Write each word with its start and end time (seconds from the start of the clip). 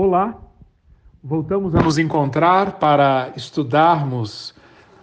Olá, 0.00 0.38
voltamos 1.24 1.74
a 1.74 1.82
nos 1.82 1.98
encontrar 1.98 2.78
para 2.78 3.32
estudarmos 3.36 4.54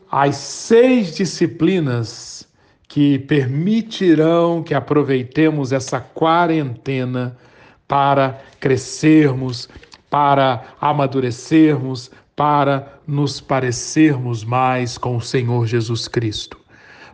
as 0.09 0.37
seis 0.37 1.13
disciplinas 1.13 2.47
que 2.87 3.19
permitirão 3.19 4.63
que 4.63 4.73
aproveitemos 4.73 5.73
essa 5.73 5.99
quarentena 5.99 7.35
para 7.85 8.39
crescermos, 8.57 9.67
para 10.09 10.63
amadurecermos, 10.79 12.09
para 12.33 12.97
nos 13.05 13.41
parecermos 13.41 14.45
mais 14.45 14.97
com 14.97 15.17
o 15.17 15.21
Senhor 15.21 15.67
Jesus 15.67 16.07
Cristo. 16.07 16.57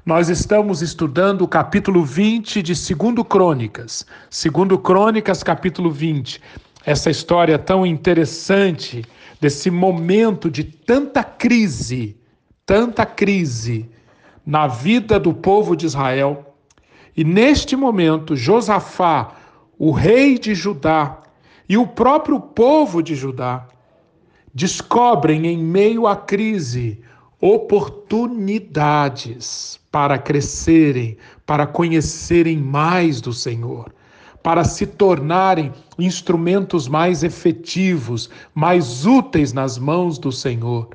Nós 0.06 0.30
estamos 0.30 0.84
estudando 0.84 1.42
o 1.42 1.48
capítulo 1.48 2.06
20 2.06 2.62
de 2.62 2.74
2 2.74 3.28
Crônicas. 3.28 4.06
2 4.30 4.80
Crônicas, 4.84 5.42
capítulo 5.42 5.90
20 5.90 6.40
essa 6.86 7.10
história 7.10 7.58
tão 7.60 7.86
interessante 7.86 9.04
desse 9.40 9.70
momento 9.70 10.50
de 10.50 10.64
tanta 10.64 11.22
crise, 11.24 12.18
tanta 12.66 13.06
crise 13.06 13.90
na 14.46 14.68
vida 14.68 15.18
do 15.20 15.34
povo 15.34 15.76
de 15.76 15.86
Israel. 15.86 16.56
E 17.16 17.24
neste 17.24 17.76
momento, 17.76 18.36
Josafá, 18.36 19.36
o 19.78 19.92
rei 19.92 20.40
de 20.40 20.56
Judá, 20.56 21.20
e 21.68 21.78
o 21.78 21.86
próprio 21.88 22.40
povo 22.40 23.02
de 23.02 23.16
Judá 23.16 23.68
descobrem 24.54 25.48
em 25.48 25.58
meio 25.58 26.06
à 26.06 26.18
crise 26.18 27.02
oportunidades 27.40 29.80
para 29.90 30.18
crescerem, 30.18 31.18
para 31.46 31.66
conhecerem 31.66 32.58
mais 32.58 33.22
do 33.22 33.32
Senhor 33.32 33.90
para 34.44 34.64
se 34.64 34.86
tornarem 34.88 35.72
instrumentos 35.98 36.88
mais 36.88 37.24
efetivos, 37.24 38.30
mais 38.54 39.06
úteis 39.06 39.54
nas 39.54 39.78
mãos 39.78 40.18
do 40.18 40.32
Senhor. 40.32 40.90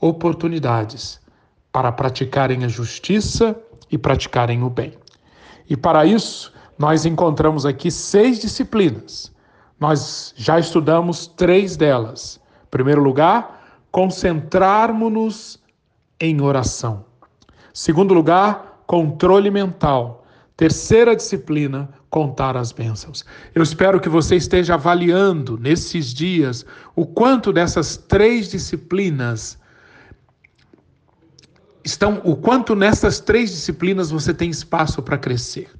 Oportunidades 0.00 1.20
para 1.72 1.92
praticarem 1.92 2.64
a 2.64 2.68
justiça 2.68 3.56
e 3.90 3.96
praticarem 3.96 4.62
o 4.62 4.70
bem. 4.70 4.94
E 5.68 5.76
para 5.76 6.04
isso, 6.04 6.52
nós 6.78 7.04
encontramos 7.04 7.64
aqui 7.64 7.90
seis 7.90 8.40
disciplinas. 8.40 9.32
Nós 9.78 10.34
já 10.36 10.58
estudamos 10.58 11.26
três 11.26 11.76
delas. 11.76 12.40
Em 12.64 12.70
primeiro 12.70 13.02
lugar, 13.02 13.78
concentrarmos-nos 13.92 15.60
em 16.20 16.40
oração. 16.40 17.04
Segundo 17.72 18.12
lugar, 18.12 18.82
controle 18.86 19.50
mental. 19.50 20.19
Terceira 20.60 21.16
disciplina, 21.16 21.88
contar 22.10 22.54
as 22.54 22.70
bênçãos. 22.70 23.24
Eu 23.54 23.62
espero 23.62 23.98
que 23.98 24.10
você 24.10 24.36
esteja 24.36 24.74
avaliando 24.74 25.56
nesses 25.56 26.12
dias 26.12 26.66
o 26.94 27.06
quanto 27.06 27.50
dessas 27.50 27.96
três 27.96 28.50
disciplinas 28.50 29.58
estão, 31.82 32.20
o 32.24 32.36
quanto 32.36 32.76
nessas 32.76 33.20
três 33.20 33.48
disciplinas 33.48 34.10
você 34.10 34.34
tem 34.34 34.50
espaço 34.50 35.00
para 35.00 35.16
crescer. 35.16 35.70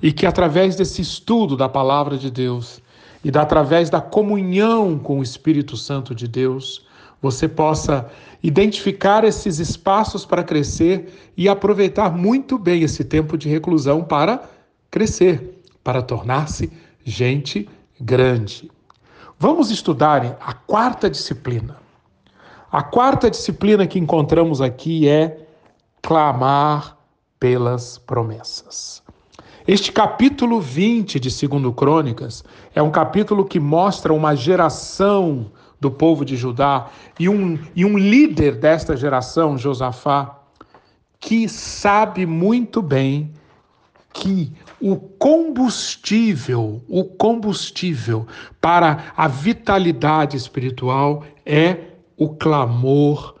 E 0.00 0.10
que 0.10 0.24
através 0.24 0.74
desse 0.74 1.02
estudo 1.02 1.54
da 1.54 1.68
palavra 1.68 2.16
de 2.16 2.30
Deus 2.30 2.80
e 3.22 3.30
da, 3.30 3.42
através 3.42 3.90
da 3.90 4.00
comunhão 4.00 4.98
com 4.98 5.18
o 5.18 5.22
Espírito 5.22 5.76
Santo 5.76 6.14
de 6.14 6.26
Deus, 6.26 6.83
você 7.24 7.48
possa 7.48 8.10
identificar 8.42 9.24
esses 9.24 9.58
espaços 9.58 10.26
para 10.26 10.44
crescer 10.44 11.32
e 11.34 11.48
aproveitar 11.48 12.14
muito 12.14 12.58
bem 12.58 12.82
esse 12.82 13.02
tempo 13.02 13.38
de 13.38 13.48
reclusão 13.48 14.04
para 14.04 14.42
crescer, 14.90 15.62
para 15.82 16.02
tornar-se 16.02 16.70
gente 17.02 17.66
grande. 17.98 18.70
Vamos 19.38 19.70
estudar 19.70 20.36
a 20.38 20.52
quarta 20.52 21.08
disciplina. 21.08 21.78
A 22.70 22.82
quarta 22.82 23.30
disciplina 23.30 23.86
que 23.86 23.98
encontramos 23.98 24.60
aqui 24.60 25.08
é 25.08 25.46
clamar 26.02 26.98
pelas 27.40 27.96
promessas. 27.96 29.02
Este 29.66 29.90
capítulo 29.90 30.60
20 30.60 31.18
de 31.18 31.30
2 31.48 31.74
Crônicas 31.74 32.44
é 32.74 32.82
um 32.82 32.90
capítulo 32.90 33.46
que 33.46 33.58
mostra 33.58 34.12
uma 34.12 34.34
geração 34.34 35.50
do 35.80 35.90
povo 35.90 36.24
de 36.24 36.36
Judá 36.36 36.90
e 37.18 37.28
um, 37.28 37.58
e 37.74 37.84
um 37.84 37.98
líder 37.98 38.56
desta 38.56 38.96
geração, 38.96 39.58
Josafá, 39.58 40.40
que 41.20 41.48
sabe 41.48 42.26
muito 42.26 42.82
bem 42.82 43.32
que 44.12 44.52
o 44.80 44.96
combustível, 44.96 46.82
o 46.88 47.04
combustível 47.04 48.26
para 48.60 49.12
a 49.16 49.26
vitalidade 49.26 50.36
espiritual 50.36 51.24
é 51.44 51.78
o 52.16 52.28
clamor 52.28 53.34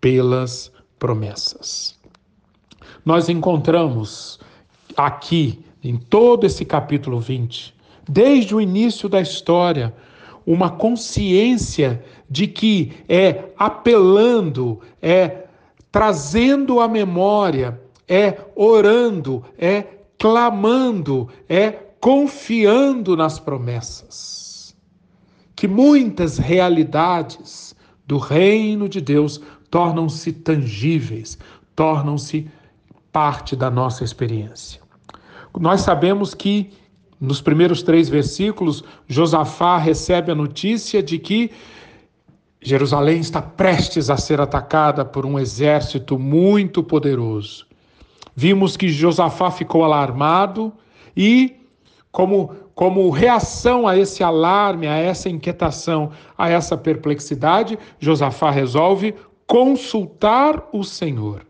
pelas 0.00 0.70
promessas. 0.98 1.98
Nós 3.04 3.28
encontramos 3.28 4.38
aqui, 4.96 5.64
em 5.82 5.96
todo 5.96 6.46
esse 6.46 6.64
capítulo 6.64 7.20
20, 7.20 7.74
desde 8.08 8.54
o 8.54 8.60
início 8.60 9.08
da 9.08 9.20
história, 9.20 9.94
uma 10.46 10.70
consciência 10.70 12.02
de 12.30 12.46
que 12.46 12.92
é 13.08 13.46
apelando, 13.58 14.80
é 15.02 15.46
trazendo 15.90 16.80
a 16.80 16.86
memória, 16.86 17.80
é 18.06 18.38
orando, 18.54 19.42
é 19.58 19.84
clamando, 20.18 21.28
é 21.48 21.70
confiando 22.00 23.16
nas 23.16 23.40
promessas. 23.40 24.76
Que 25.56 25.66
muitas 25.66 26.38
realidades 26.38 27.74
do 28.06 28.18
reino 28.18 28.88
de 28.88 29.00
Deus 29.00 29.40
tornam-se 29.70 30.32
tangíveis, 30.32 31.36
tornam-se 31.74 32.48
parte 33.10 33.56
da 33.56 33.70
nossa 33.70 34.04
experiência. 34.04 34.80
Nós 35.58 35.80
sabemos 35.80 36.34
que 36.34 36.70
nos 37.20 37.40
primeiros 37.40 37.82
três 37.82 38.08
versículos, 38.08 38.84
Josafá 39.06 39.78
recebe 39.78 40.30
a 40.30 40.34
notícia 40.34 41.02
de 41.02 41.18
que 41.18 41.50
Jerusalém 42.60 43.20
está 43.20 43.40
prestes 43.40 44.10
a 44.10 44.16
ser 44.16 44.40
atacada 44.40 45.04
por 45.04 45.24
um 45.24 45.38
exército 45.38 46.18
muito 46.18 46.82
poderoso. 46.82 47.66
Vimos 48.34 48.76
que 48.76 48.88
Josafá 48.88 49.50
ficou 49.50 49.82
alarmado 49.82 50.72
e, 51.16 51.56
como, 52.12 52.54
como 52.74 53.08
reação 53.08 53.88
a 53.88 53.96
esse 53.96 54.22
alarme, 54.22 54.86
a 54.86 54.96
essa 54.96 55.30
inquietação, 55.30 56.10
a 56.36 56.50
essa 56.50 56.76
perplexidade, 56.76 57.78
Josafá 57.98 58.50
resolve 58.50 59.14
consultar 59.46 60.68
o 60.72 60.82
Senhor, 60.82 61.46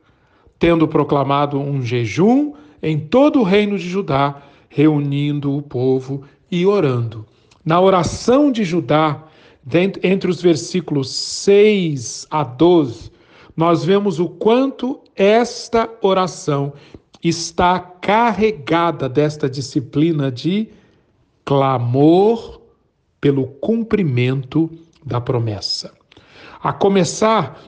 tendo 0.58 0.86
proclamado 0.86 1.58
um 1.58 1.82
jejum 1.82 2.52
em 2.82 3.00
todo 3.00 3.40
o 3.40 3.42
reino 3.42 3.78
de 3.78 3.88
Judá 3.88 4.42
reunindo 4.76 5.56
o 5.56 5.62
povo 5.62 6.22
e 6.50 6.66
orando. 6.66 7.24
Na 7.64 7.80
oração 7.80 8.52
de 8.52 8.62
Judá, 8.62 9.24
entre 10.02 10.30
os 10.30 10.42
versículos 10.42 11.08
6 11.08 12.26
a 12.30 12.44
12, 12.44 13.10
nós 13.56 13.86
vemos 13.86 14.20
o 14.20 14.28
quanto 14.28 15.00
esta 15.16 15.88
oração 16.02 16.74
está 17.24 17.80
carregada 17.80 19.08
desta 19.08 19.48
disciplina 19.48 20.30
de 20.30 20.68
clamor 21.42 22.60
pelo 23.18 23.46
cumprimento 23.46 24.70
da 25.02 25.22
promessa. 25.22 25.90
A 26.62 26.70
começar 26.70 27.62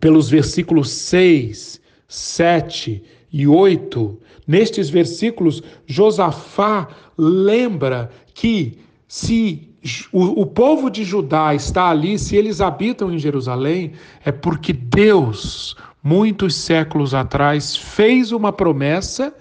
pelos 0.00 0.28
versículos 0.28 0.90
6, 0.90 1.80
7 2.08 3.04
e 3.32 3.46
8, 3.46 4.18
nestes 4.46 4.88
versículos, 4.90 5.62
Josafá 5.86 6.88
lembra 7.16 8.10
que 8.34 8.78
se 9.06 9.74
o, 10.10 10.42
o, 10.42 10.46
povo 10.46 10.88
de 10.88 11.04
Judá 11.04 11.54
está 11.54 11.90
ali, 11.90 12.18
se 12.18 12.36
eles 12.36 12.60
habitam 12.60 13.12
em 13.12 13.18
Jerusalém, 13.18 13.92
é 14.24 14.32
porque 14.32 14.72
Deus, 14.72 15.76
muitos 16.02 16.54
séculos 16.54 17.14
atrás, 17.14 17.76
fez 17.76 18.32
uma 18.32 18.50
promessa 18.50 19.34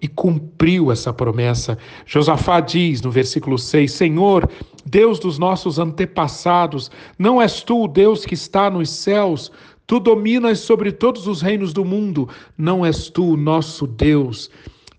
e 0.00 0.08
cumpriu 0.08 0.90
essa 0.90 1.12
promessa. 1.12 1.76
Josafá 2.06 2.60
diz 2.60 3.02
no 3.02 3.10
versículo 3.10 3.58
6: 3.58 3.92
Senhor, 3.92 4.48
Deus 4.84 5.18
dos 5.18 5.38
nossos 5.38 5.78
antepassados, 5.78 6.90
não 7.18 7.40
és 7.40 7.62
tu 7.62 7.84
o 7.84 7.88
Deus 7.88 8.24
que 8.24 8.34
está 8.34 8.70
nos 8.70 8.88
céus? 8.88 9.52
Tu 9.90 9.98
dominas 9.98 10.60
sobre 10.60 10.92
todos 10.92 11.26
os 11.26 11.42
reinos 11.42 11.72
do 11.72 11.84
mundo. 11.84 12.28
Não 12.56 12.86
és 12.86 13.10
tu, 13.10 13.36
nosso 13.36 13.88
Deus, 13.88 14.48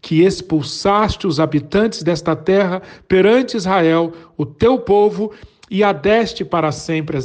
que 0.01 0.21
expulsaste 0.21 1.25
os 1.25 1.39
habitantes 1.39 2.03
desta 2.03 2.35
terra 2.35 2.81
perante 3.07 3.55
Israel, 3.55 4.11
o 4.35 4.45
teu 4.45 4.77
povo, 4.79 5.31
e 5.69 5.81
a 5.81 5.93
deste 5.93 6.43
para 6.43 6.73
sempre 6.73 7.17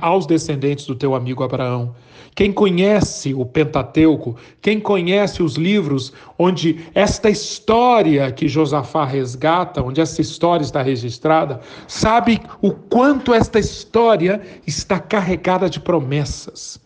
aos 0.00 0.26
descendentes 0.26 0.84
do 0.84 0.96
teu 0.96 1.14
amigo 1.14 1.44
Abraão. 1.44 1.94
Quem 2.34 2.52
conhece 2.52 3.32
o 3.32 3.46
Pentateuco, 3.46 4.34
quem 4.60 4.80
conhece 4.80 5.44
os 5.44 5.54
livros 5.54 6.12
onde 6.36 6.80
esta 6.92 7.30
história 7.30 8.32
que 8.32 8.48
Josafá 8.48 9.04
resgata, 9.04 9.80
onde 9.80 10.00
essa 10.00 10.20
história 10.20 10.64
está 10.64 10.82
registrada, 10.82 11.60
sabe 11.86 12.40
o 12.60 12.72
quanto 12.72 13.32
esta 13.32 13.60
história 13.60 14.42
está 14.66 14.98
carregada 14.98 15.70
de 15.70 15.78
promessas. 15.78 16.81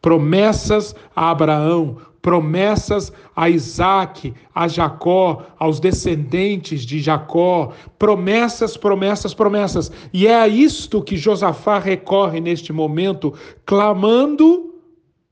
Promessas 0.00 0.94
a 1.14 1.30
Abraão, 1.30 1.98
promessas 2.22 3.12
a 3.34 3.48
Isaac, 3.48 4.34
a 4.54 4.68
Jacó, 4.68 5.42
aos 5.58 5.80
descendentes 5.80 6.82
de 6.82 7.00
Jacó, 7.00 7.72
promessas, 7.98 8.76
promessas, 8.76 9.34
promessas. 9.34 9.90
E 10.12 10.26
é 10.26 10.34
a 10.34 10.48
isto 10.48 11.02
que 11.02 11.16
Josafá 11.16 11.78
recorre 11.78 12.40
neste 12.40 12.72
momento, 12.72 13.32
clamando 13.64 14.74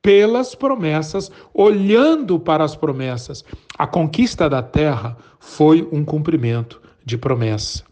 pelas 0.01 0.55
promessas, 0.55 1.31
olhando 1.53 2.39
para 2.39 2.65
as 2.65 2.75
promessas. 2.75 3.45
A 3.77 3.87
conquista 3.87 4.49
da 4.49 4.63
terra 4.63 5.17
foi 5.39 5.87
um 5.93 6.05
cumprimento 6.05 6.81
de 7.05 7.19
promessa. 7.19 7.85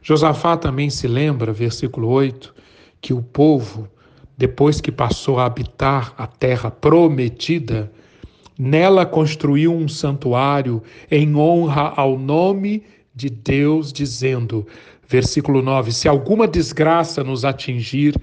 Josafá 0.00 0.56
também 0.56 0.90
se 0.90 1.06
lembra, 1.06 1.52
versículo 1.52 2.08
8, 2.08 2.54
que 3.00 3.14
o 3.14 3.22
povo, 3.22 3.88
depois 4.36 4.80
que 4.80 4.92
passou 4.92 5.38
a 5.38 5.46
habitar 5.46 6.14
a 6.16 6.26
terra 6.26 6.70
prometida, 6.70 7.92
Nela 8.58 9.06
construiu 9.06 9.74
um 9.74 9.88
santuário 9.88 10.82
em 11.10 11.34
honra 11.34 11.94
ao 11.96 12.18
nome 12.18 12.84
de 13.14 13.30
Deus, 13.30 13.92
dizendo, 13.92 14.66
versículo 15.08 15.62
9: 15.62 15.90
Se 15.90 16.06
alguma 16.06 16.46
desgraça 16.46 17.24
nos 17.24 17.44
atingir, 17.44 18.14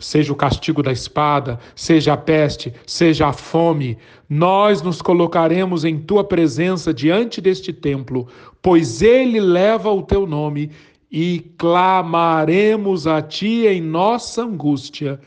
seja 0.00 0.32
o 0.32 0.36
castigo 0.36 0.82
da 0.82 0.90
espada, 0.90 1.60
seja 1.76 2.14
a 2.14 2.16
peste, 2.16 2.72
seja 2.86 3.28
a 3.28 3.32
fome, 3.32 3.98
nós 4.28 4.82
nos 4.82 5.00
colocaremos 5.02 5.84
em 5.84 5.98
tua 5.98 6.24
presença 6.24 6.92
diante 6.92 7.40
deste 7.40 7.72
templo, 7.72 8.26
pois 8.60 9.02
ele 9.02 9.38
leva 9.38 9.92
o 9.92 10.02
teu 10.02 10.26
nome, 10.26 10.70
e 11.16 11.38
clamaremos 11.56 13.06
a 13.06 13.22
ti 13.22 13.68
em 13.68 13.80
nossa 13.80 14.42
angústia, 14.42 15.20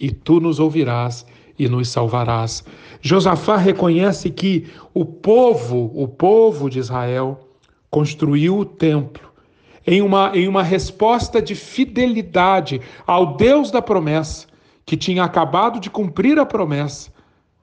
e 0.00 0.10
tu 0.10 0.40
nos 0.40 0.58
ouvirás 0.58 1.26
e 1.58 1.68
nos 1.68 1.88
salvarás. 1.88 2.64
Josafá 3.02 3.56
reconhece 3.58 4.30
que 4.30 4.66
o 4.94 5.04
povo, 5.04 5.92
o 5.94 6.08
povo 6.08 6.70
de 6.70 6.78
Israel, 6.78 7.38
construiu 7.90 8.58
o 8.58 8.64
templo 8.64 9.30
em 9.86 10.00
uma, 10.00 10.32
em 10.34 10.48
uma 10.48 10.62
resposta 10.62 11.40
de 11.42 11.54
fidelidade 11.54 12.80
ao 13.06 13.36
Deus 13.36 13.70
da 13.70 13.82
promessa, 13.82 14.46
que 14.86 14.96
tinha 14.96 15.24
acabado 15.24 15.78
de 15.78 15.90
cumprir 15.90 16.38
a 16.38 16.46
promessa, 16.46 17.12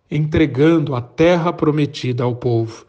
entregando 0.09 0.95
a 0.95 1.01
terra 1.01 1.51
prometida 1.51 2.23
ao 2.23 2.35
povo. 2.35 2.85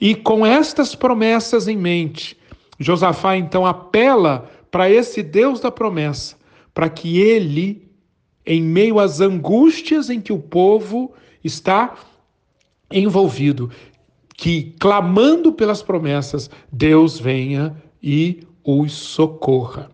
E 0.00 0.14
com 0.14 0.44
estas 0.44 0.94
promessas 0.94 1.68
em 1.68 1.76
mente, 1.76 2.36
Josafá 2.78 3.36
então 3.36 3.66
apela 3.66 4.50
para 4.70 4.90
esse 4.90 5.22
Deus 5.22 5.60
da 5.60 5.70
promessa, 5.70 6.36
para 6.72 6.88
que 6.88 7.18
ele 7.18 7.89
em 8.50 8.60
meio 8.60 8.98
às 8.98 9.20
angústias 9.20 10.10
em 10.10 10.20
que 10.20 10.32
o 10.32 10.38
povo 10.40 11.12
está 11.44 11.94
envolvido, 12.90 13.70
que 14.36 14.74
clamando 14.80 15.52
pelas 15.52 15.84
promessas, 15.84 16.50
Deus 16.72 17.16
venha 17.16 17.76
e 18.02 18.40
os 18.64 18.90
socorra. 18.90 19.88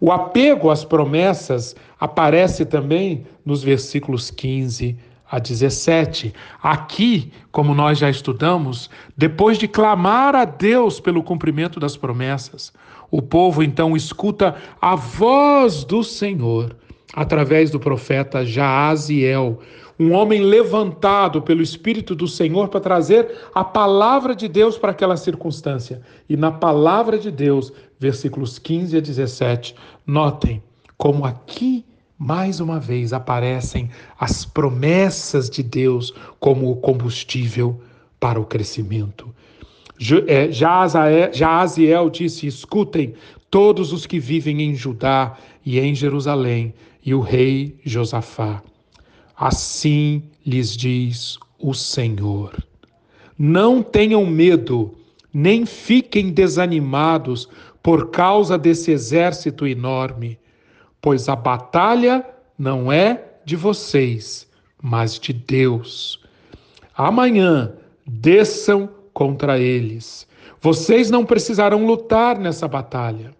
O 0.00 0.10
apego 0.10 0.70
às 0.70 0.84
promessas 0.84 1.76
aparece 2.00 2.66
também 2.66 3.28
nos 3.46 3.62
versículos 3.62 4.28
15 4.28 4.96
a 5.30 5.38
17. 5.38 6.34
Aqui, 6.60 7.30
como 7.52 7.76
nós 7.76 7.98
já 7.98 8.10
estudamos, 8.10 8.90
depois 9.16 9.56
de 9.56 9.68
clamar 9.68 10.34
a 10.34 10.44
Deus 10.44 10.98
pelo 10.98 11.22
cumprimento 11.22 11.78
das 11.78 11.96
promessas, 11.96 12.72
o 13.08 13.22
povo 13.22 13.62
então 13.62 13.96
escuta 13.96 14.56
a 14.80 14.96
voz 14.96 15.84
do 15.84 16.02
Senhor 16.02 16.74
através 17.14 17.70
do 17.70 17.78
profeta 17.78 18.44
Jaaziel, 18.44 19.60
um 19.98 20.12
homem 20.12 20.40
levantado 20.40 21.40
pelo 21.40 21.62
Espírito 21.62 22.14
do 22.14 22.26
Senhor 22.26 22.68
para 22.68 22.80
trazer 22.80 23.30
a 23.54 23.62
palavra 23.62 24.34
de 24.34 24.48
Deus 24.48 24.76
para 24.76 24.90
aquela 24.90 25.16
circunstância. 25.16 26.02
E 26.28 26.36
na 26.36 26.50
palavra 26.50 27.16
de 27.16 27.30
Deus, 27.30 27.72
versículos 27.98 28.58
15 28.58 28.96
a 28.96 29.00
17, 29.00 29.76
notem 30.04 30.62
como 30.96 31.24
aqui 31.24 31.84
mais 32.18 32.58
uma 32.60 32.80
vez 32.80 33.12
aparecem 33.12 33.90
as 34.18 34.44
promessas 34.44 35.48
de 35.50 35.62
Deus 35.62 36.12
como 36.40 36.70
o 36.70 36.76
combustível 36.76 37.80
para 38.18 38.40
o 38.40 38.44
crescimento. 38.44 39.32
É, 40.26 40.50
Jaaziel 40.50 42.10
disse: 42.10 42.46
Escutem 42.46 43.14
todos 43.50 43.92
os 43.92 44.06
que 44.06 44.18
vivem 44.18 44.62
em 44.62 44.74
Judá 44.74 45.36
e 45.64 45.78
em 45.78 45.94
Jerusalém, 45.94 46.74
e 47.04 47.14
o 47.14 47.20
rei 47.20 47.78
Josafá. 47.84 48.62
Assim 49.36 50.22
lhes 50.46 50.76
diz 50.76 51.38
o 51.58 51.74
Senhor: 51.74 52.56
Não 53.38 53.82
tenham 53.82 54.24
medo, 54.26 54.96
nem 55.32 55.66
fiquem 55.66 56.30
desanimados 56.30 57.48
por 57.82 58.10
causa 58.10 58.56
desse 58.56 58.90
exército 58.90 59.66
enorme, 59.66 60.38
pois 61.00 61.28
a 61.28 61.36
batalha 61.36 62.24
não 62.58 62.90
é 62.90 63.22
de 63.44 63.56
vocês, 63.56 64.48
mas 64.82 65.18
de 65.18 65.32
Deus. 65.32 66.20
Amanhã 66.96 67.74
desçam 68.06 68.88
contra 69.12 69.58
eles. 69.58 70.26
Vocês 70.60 71.10
não 71.10 71.26
precisarão 71.26 71.84
lutar 71.84 72.38
nessa 72.38 72.66
batalha. 72.66 73.32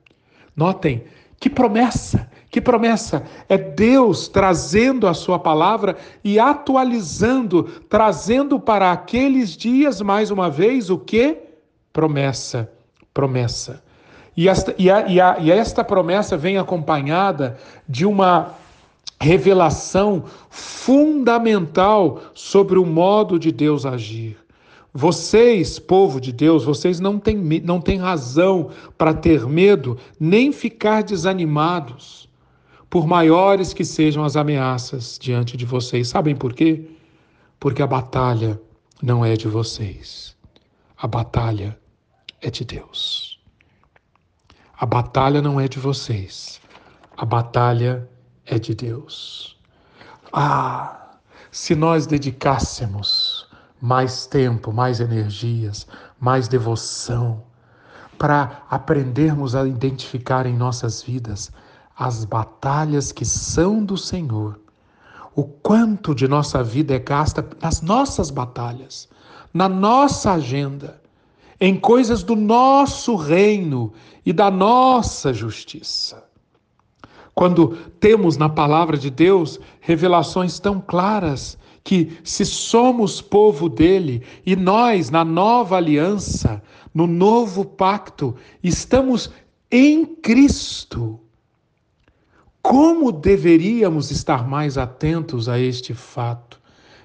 Notem 0.55 1.05
que 1.41 1.49
promessa, 1.49 2.31
que 2.55 2.61
promessa! 2.61 3.25
É 3.49 3.59
Deus 3.59 4.29
trazendo 4.29 5.09
a 5.09 5.13
sua 5.13 5.41
palavra 5.41 5.97
e 6.23 6.39
atualizando, 6.39 7.65
trazendo 7.89 8.61
para 8.61 8.93
aqueles 8.93 9.57
dias 9.57 10.01
mais 10.01 10.31
uma 10.31 10.49
vez 10.49 10.89
o 10.89 10.97
que? 10.97 11.37
Promessa, 11.93 12.71
promessa. 13.13 13.83
E 14.37 14.49
esta, 14.49 14.73
e, 14.79 14.89
a, 14.89 15.09
e, 15.09 15.21
a, 15.21 15.37
e 15.41 15.51
esta 15.51 15.83
promessa 15.83 16.37
vem 16.37 16.57
acompanhada 16.57 17.59
de 17.89 18.07
uma 18.07 18.55
revelação 19.21 20.23
fundamental 20.49 22.21
sobre 22.35 22.79
o 22.79 22.87
modo 22.87 23.37
de 23.37 23.51
Deus 23.51 23.85
agir. 23.85 24.37
Vocês, 24.93 25.81
povo 25.81 26.21
de 26.21 26.31
Deus, 26.31 26.65
vocês 26.65 27.01
não 27.01 27.19
têm, 27.19 27.37
não 27.65 27.81
têm 27.81 27.99
razão 27.99 28.71
para 28.97 29.13
ter 29.13 29.45
medo, 29.45 29.99
nem 30.21 30.53
ficar 30.53 31.03
desanimados 31.03 32.24
por 32.95 33.09
maiores 33.09 33.75
que 33.75 33.85
sejam 33.85 34.23
as 34.23 34.37
ameaças 34.37 35.19
diante 35.21 35.57
de 35.57 35.67
vocês. 35.67 36.07
Sabem 36.07 36.37
por 36.37 36.53
quê? 36.53 36.89
Porque 37.59 37.83
a 37.83 37.89
batalha 37.89 38.61
não 39.03 39.25
é 39.25 39.35
de 39.35 39.49
vocês. 39.49 40.37
A 40.97 41.09
batalha 41.09 41.77
é 42.41 42.49
de 42.49 42.65
Deus. 42.65 43.41
A 44.79 44.87
batalha 44.87 45.43
não 45.43 45.61
é 45.61 45.67
de 45.67 45.81
vocês. 45.81 46.61
A 47.17 47.25
batalha 47.25 48.09
é 48.47 48.61
de 48.61 48.77
Deus. 48.77 49.59
Ah, 50.33 51.17
se 51.51 51.75
nós 51.75 52.07
dedicássemos 52.07 53.49
mais 53.83 54.25
tempo, 54.25 54.73
mais 54.73 55.01
energias, 55.01 55.85
mais 56.21 56.47
devoção 56.47 57.43
para 58.17 58.65
aprendermos 58.71 59.57
a 59.57 59.67
identificar 59.67 60.47
em 60.47 60.57
nossas 60.57 61.03
vidas 61.03 61.51
as 61.97 62.25
batalhas 62.25 63.13
que 63.13 63.25
são 63.25 63.85
do 63.85 63.97
Senhor, 63.97 64.59
o 65.35 65.45
quanto 65.45 66.15
de 66.15 66.29
nossa 66.29 66.63
vida 66.63 66.95
é 66.95 66.99
gasta 66.99 67.47
nas 67.61 67.81
nossas 67.81 68.31
batalhas, 68.31 69.09
na 69.53 69.69
nossa 69.69 70.33
agenda, 70.33 71.01
em 71.61 71.79
coisas 71.79 72.23
do 72.23 72.35
nosso 72.35 73.15
reino 73.15 73.93
e 74.27 74.33
da 74.33 74.51
nossa 74.51 75.33
justiça. 75.33 76.25
Quando 77.35 77.77
temos 77.99 78.37
na 78.37 78.49
palavra 78.49 78.97
de 78.97 79.11
Deus 79.11 79.59
revelações 79.81 80.59
tão 80.59 80.81
claras 80.81 81.59
que, 81.83 82.17
se 82.23 82.45
somos 82.45 83.21
povo 83.21 83.69
dele 83.69 84.23
e 84.47 84.55
nós, 84.57 85.11
na 85.11 85.25
nova 85.25 85.77
aliança, 85.77 86.63
no 86.95 87.07
novo 87.07 87.65
pacto, 87.65 88.35
estamos 88.63 89.31
em 89.71 90.07
Cristo, 90.07 91.21
como 92.65 93.13
deveríamos 93.13 94.11
estar 94.11 94.49
mais 94.49 94.79
atentos 94.79 95.51
a 95.51 95.59
este 95.61 95.93
fato, 95.93 96.59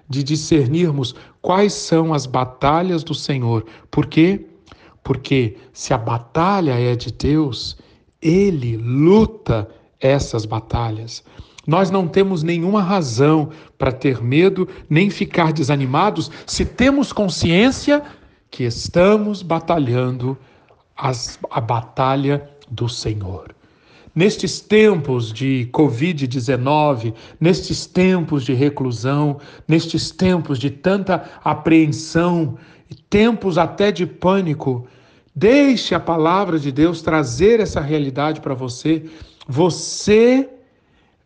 de 0.07 0.23
discernirmos 0.23 1.13
quais 1.41 1.73
são 1.73 2.13
as 2.13 2.25
batalhas 2.25 3.03
do 3.03 3.13
Senhor? 3.13 3.65
Por 3.91 4.07
quê? 4.07 4.45
Porque 5.03 5.57
se 5.73 5.93
a 5.93 5.97
batalha 5.97 6.79
é 6.79 6.95
de 6.95 7.11
Deus, 7.11 7.77
Ele 8.21 8.77
luta 8.77 9.67
essas 9.99 10.45
batalhas. 10.45 11.25
Nós 11.67 11.91
não 11.91 12.07
temos 12.07 12.41
nenhuma 12.41 12.81
razão 12.81 13.49
para 13.77 13.91
ter 13.91 14.23
medo 14.23 14.65
nem 14.89 15.09
ficar 15.09 15.51
desanimados 15.51 16.31
se 16.47 16.63
temos 16.63 17.11
consciência 17.11 18.01
que 18.49 18.63
estamos 18.63 19.41
batalhando 19.41 20.37
as, 20.95 21.37
a 21.51 21.59
batalha 21.59 22.49
do 22.71 22.87
Senhor. 22.87 23.58
Nestes 24.13 24.59
tempos 24.59 25.31
de 25.31 25.69
Covid-19, 25.71 27.13
nestes 27.39 27.85
tempos 27.85 28.43
de 28.43 28.53
reclusão, 28.53 29.39
nestes 29.67 30.11
tempos 30.11 30.57
de 30.57 30.69
tanta 30.69 31.29
apreensão, 31.43 32.57
tempos 33.09 33.57
até 33.57 33.91
de 33.91 34.05
pânico, 34.05 34.87
deixe 35.35 35.93
a 35.93 35.99
palavra 35.99 36.57
de 36.57 36.71
Deus 36.71 37.01
trazer 37.01 37.59
essa 37.59 37.79
realidade 37.79 38.41
para 38.41 38.53
você. 38.53 39.05
Você 39.47 40.49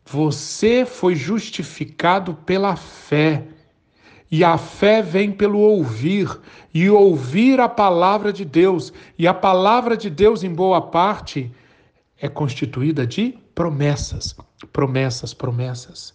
você 0.05 0.85
foi 0.85 1.15
justificado 1.15 2.35
pela 2.45 2.75
fé. 2.75 3.43
E 4.29 4.43
a 4.43 4.57
fé 4.57 5.01
vem 5.01 5.31
pelo 5.31 5.59
ouvir, 5.59 6.27
e 6.73 6.89
ouvir 6.89 7.59
a 7.59 7.69
palavra 7.69 8.33
de 8.33 8.43
Deus. 8.43 8.91
E 9.17 9.27
a 9.27 9.33
palavra 9.33 9.95
de 9.95 10.09
Deus, 10.09 10.43
em 10.43 10.53
boa 10.53 10.81
parte, 10.81 11.51
é 12.23 12.29
constituída 12.29 13.05
de 13.05 13.37
promessas, 13.53 14.33
promessas, 14.71 15.33
promessas. 15.33 16.13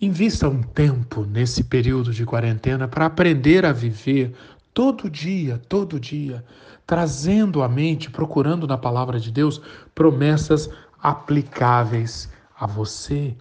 Invista 0.00 0.48
um 0.48 0.60
tempo 0.60 1.24
nesse 1.24 1.62
período 1.62 2.12
de 2.12 2.26
quarentena 2.26 2.88
para 2.88 3.06
aprender 3.06 3.64
a 3.64 3.72
viver 3.72 4.34
todo 4.74 5.08
dia, 5.08 5.56
todo 5.68 6.00
dia, 6.00 6.44
trazendo 6.84 7.62
à 7.62 7.68
mente, 7.68 8.10
procurando 8.10 8.66
na 8.66 8.76
palavra 8.76 9.20
de 9.20 9.30
Deus 9.30 9.62
promessas 9.94 10.68
aplicáveis 11.00 12.28
a 12.58 12.66
você 12.66 13.36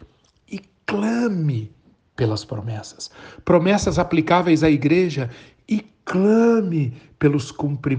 e 0.48 0.62
clame 0.86 1.72
pelas 2.16 2.46
promessas. 2.46 3.10
Promessas 3.44 3.98
aplicáveis 3.98 4.64
à 4.64 4.70
igreja 4.70 5.32
e 5.68 5.82
clame 6.06 6.94
pelos, 7.20 7.54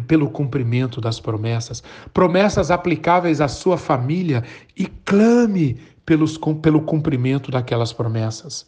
pelo 0.06 0.30
cumprimento 0.30 1.00
das 1.00 1.20
promessas. 1.20 1.82
Promessas 2.12 2.70
aplicáveis 2.70 3.40
à 3.40 3.48
sua 3.48 3.76
família 3.76 4.44
e 4.76 4.86
clame 4.86 5.78
pelos, 6.06 6.38
pelo 6.62 6.80
cumprimento 6.82 7.50
daquelas 7.50 7.92
promessas. 7.92 8.66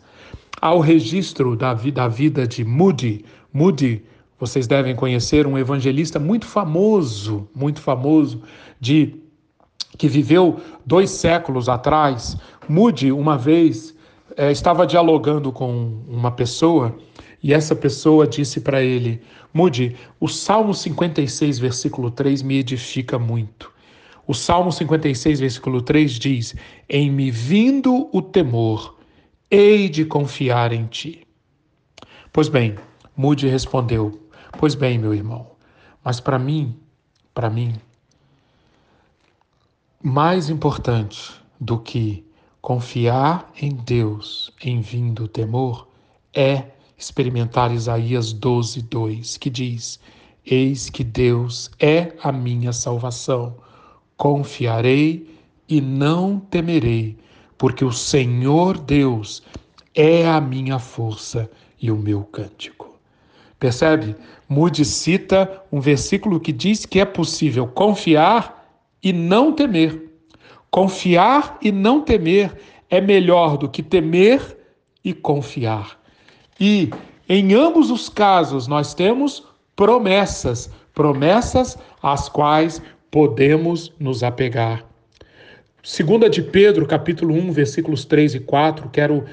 Ao 0.60 0.80
registro 0.80 1.56
da, 1.56 1.74
da 1.74 2.08
vida 2.08 2.46
de 2.46 2.64
Moody, 2.64 3.24
Moody, 3.52 4.04
vocês 4.38 4.66
devem 4.66 4.94
conhecer 4.94 5.46
um 5.46 5.58
evangelista 5.58 6.18
muito 6.18 6.46
famoso, 6.46 7.48
muito 7.54 7.80
famoso, 7.80 8.42
de 8.80 9.14
que 9.96 10.08
viveu 10.08 10.60
dois 10.84 11.10
séculos 11.10 11.68
atrás. 11.68 12.36
Moody, 12.68 13.12
uma 13.12 13.36
vez, 13.36 13.94
é, 14.36 14.50
estava 14.50 14.86
dialogando 14.86 15.52
com 15.52 16.02
uma 16.08 16.30
pessoa 16.30 16.96
e 17.42 17.52
essa 17.52 17.74
pessoa 17.74 18.26
disse 18.26 18.60
para 18.60 18.82
ele: 18.82 19.20
Mude, 19.52 19.96
o 20.20 20.28
Salmo 20.28 20.72
56, 20.72 21.58
versículo 21.58 22.10
3 22.10 22.42
me 22.42 22.58
edifica 22.58 23.18
muito. 23.18 23.72
O 24.26 24.34
Salmo 24.34 24.70
56, 24.70 25.40
versículo 25.40 25.82
3 25.82 26.12
diz: 26.12 26.54
Em 26.88 27.10
me 27.10 27.30
vindo 27.30 28.08
o 28.12 28.22
temor, 28.22 28.96
hei 29.50 29.88
de 29.88 30.04
confiar 30.04 30.72
em 30.72 30.86
ti. 30.86 31.26
Pois 32.32 32.48
bem, 32.48 32.76
Mude 33.16 33.48
respondeu: 33.48 34.28
Pois 34.58 34.76
bem, 34.76 34.98
meu 34.98 35.12
irmão, 35.12 35.50
mas 36.04 36.20
para 36.20 36.38
mim, 36.38 36.76
para 37.34 37.50
mim, 37.50 37.74
mais 40.02 40.48
importante 40.48 41.32
do 41.60 41.78
que 41.78 42.24
confiar 42.60 43.50
em 43.60 43.74
Deus 43.74 44.52
em 44.62 44.80
vindo 44.80 45.24
o 45.24 45.28
temor 45.28 45.88
é 46.32 46.66
experimentar 47.00 47.72
Isaías 47.72 48.32
12, 48.32 48.82
2, 48.82 49.38
que 49.38 49.48
diz: 49.48 49.98
Eis 50.44 50.90
que 50.90 51.02
Deus 51.02 51.70
é 51.80 52.12
a 52.22 52.30
minha 52.30 52.72
salvação. 52.72 53.56
Confiarei 54.16 55.34
e 55.66 55.80
não 55.80 56.38
temerei, 56.38 57.16
porque 57.56 57.84
o 57.84 57.90
Senhor 57.90 58.76
Deus 58.76 59.42
é 59.94 60.28
a 60.28 60.40
minha 60.40 60.78
força 60.78 61.50
e 61.80 61.90
o 61.90 61.96
meu 61.96 62.22
cântico. 62.22 62.94
Percebe? 63.58 64.14
Moody 64.48 64.84
cita 64.84 65.62
um 65.72 65.80
versículo 65.80 66.38
que 66.38 66.52
diz 66.52 66.84
que 66.84 67.00
é 67.00 67.04
possível 67.04 67.66
confiar 67.66 68.68
e 69.02 69.12
não 69.12 69.52
temer. 69.52 70.10
Confiar 70.70 71.58
e 71.62 71.72
não 71.72 72.02
temer 72.02 72.54
é 72.90 73.00
melhor 73.00 73.56
do 73.56 73.68
que 73.68 73.82
temer 73.82 74.58
e 75.04 75.14
confiar. 75.14 75.99
E 76.60 76.90
em 77.26 77.54
ambos 77.54 77.90
os 77.90 78.08
casos 78.10 78.66
nós 78.66 78.92
temos 78.92 79.42
promessas, 79.74 80.70
promessas 80.94 81.78
às 82.02 82.28
quais 82.28 82.82
podemos 83.10 83.92
nos 83.98 84.22
apegar. 84.22 84.84
Segunda 85.82 86.28
de 86.28 86.42
Pedro, 86.42 86.86
capítulo 86.86 87.34
1, 87.34 87.52
versículos 87.52 88.04
3 88.04 88.34
e 88.34 88.40
4, 88.40 88.90
quero 88.90 89.24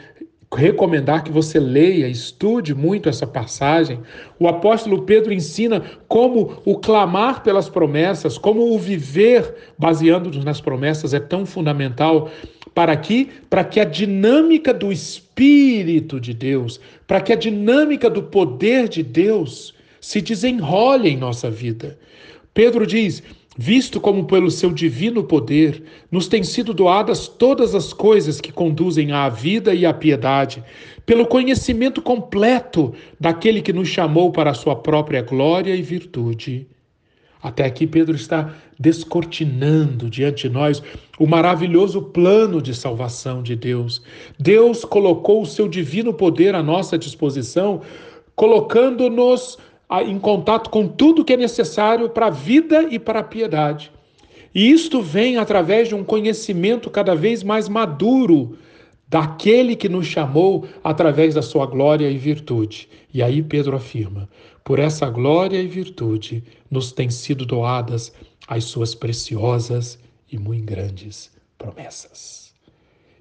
recomendar 0.56 1.24
que 1.24 1.32
você 1.32 1.60
leia, 1.60 2.08
estude 2.08 2.74
muito 2.74 3.10
essa 3.10 3.28
passagem. 3.28 4.00
O 4.40 4.48
apóstolo 4.48 5.02
Pedro 5.02 5.34
ensina 5.34 5.84
como 6.08 6.62
o 6.64 6.78
clamar 6.78 7.44
pelas 7.44 7.68
promessas, 7.68 8.38
como 8.38 8.74
o 8.74 8.80
viver 8.80 9.74
baseando-nos 9.78 10.46
nas 10.46 10.62
promessas 10.62 11.14
é 11.14 11.20
tão 11.20 11.46
fundamental 11.46 12.30
para 12.78 12.94
aqui, 12.94 13.30
para 13.50 13.64
que 13.64 13.80
a 13.80 13.84
dinâmica 13.84 14.72
do 14.72 14.92
espírito 14.92 16.20
de 16.22 16.32
Deus, 16.32 16.80
para 17.08 17.20
que 17.20 17.34
a 17.34 17.36
dinâmica 17.36 18.08
do 18.08 18.22
poder 18.22 18.88
de 18.88 19.02
Deus 19.02 19.74
se 20.00 20.22
desenrole 20.22 21.10
em 21.10 21.18
nossa 21.18 21.50
vida. 21.50 21.98
Pedro 22.54 22.86
diz: 22.86 23.24
visto 23.58 24.00
como 24.00 24.26
pelo 24.26 24.52
seu 24.52 24.72
divino 24.72 25.24
poder 25.24 25.82
nos 26.12 26.28
têm 26.28 26.44
sido 26.44 26.72
doadas 26.72 27.28
todas 27.28 27.74
as 27.74 27.94
coisas 27.94 28.40
que 28.40 28.52
conduzem 28.52 29.12
à 29.12 29.28
vida 29.28 29.74
e 29.74 29.84
à 29.84 29.92
piedade, 29.92 30.64
pelo 31.04 31.26
conhecimento 31.26 32.00
completo 32.00 32.94
daquele 33.20 33.60
que 33.60 33.74
nos 33.74 33.88
chamou 33.88 34.32
para 34.32 34.52
a 34.52 34.54
sua 34.54 34.76
própria 34.76 35.24
glória 35.24 35.76
e 35.76 35.82
virtude. 35.82 36.68
Até 37.42 37.66
aqui, 37.66 37.86
Pedro 37.86 38.16
está 38.16 38.54
descortinando 38.80 40.10
diante 40.10 40.48
de 40.48 40.54
nós 40.54 40.82
o 41.20 41.28
maravilhoso 41.28 42.02
plano 42.02 42.62
de 42.62 42.74
salvação 42.74 43.44
de 43.44 43.56
Deus. 43.56 44.02
Deus 44.40 44.84
colocou 44.84 45.42
o 45.42 45.46
seu 45.46 45.68
divino 45.68 46.14
poder 46.14 46.56
à 46.56 46.64
nossa 46.64 46.98
disposição, 46.98 47.82
colocando-nos 48.36 49.58
em 50.06 50.20
contato 50.20 50.70
com 50.70 50.88
tudo 50.88 51.24
que 51.24 51.34
é 51.34 51.38
necessário 51.38 52.10
para 52.10 52.28
a 52.28 52.32
vida 52.32 52.88
e 52.90 53.00
para 53.00 53.20
a 53.20 53.24
piedade. 53.24 53.92
E 54.54 54.72
isto 54.72 55.02
vem 55.02 55.38
através 55.38 55.88
de 55.88 55.96
um 55.96 56.04
conhecimento 56.04 56.90
cada 56.90 57.16
vez 57.16 57.44
mais 57.44 57.70
maduro 57.70 58.58
daquele 59.08 59.76
que 59.76 59.88
nos 59.88 60.06
chamou 60.06 60.68
através 60.84 61.36
da 61.36 61.42
sua 61.42 61.66
glória 61.66 62.10
e 62.10 62.18
virtude. 62.18 62.90
E 63.14 63.24
aí 63.24 63.42
Pedro 63.42 63.76
afirma: 63.76 64.28
por 64.68 64.80
essa 64.80 65.10
glória 65.10 65.62
e 65.62 65.66
virtude 65.66 66.44
nos 66.70 66.92
têm 66.92 67.10
sido 67.10 67.46
doadas 67.46 68.12
as 68.46 68.66
suas 68.66 68.94
preciosas 68.94 69.98
e 70.30 70.38
muito 70.38 70.66
grandes 70.66 71.32
promessas. 71.58 72.54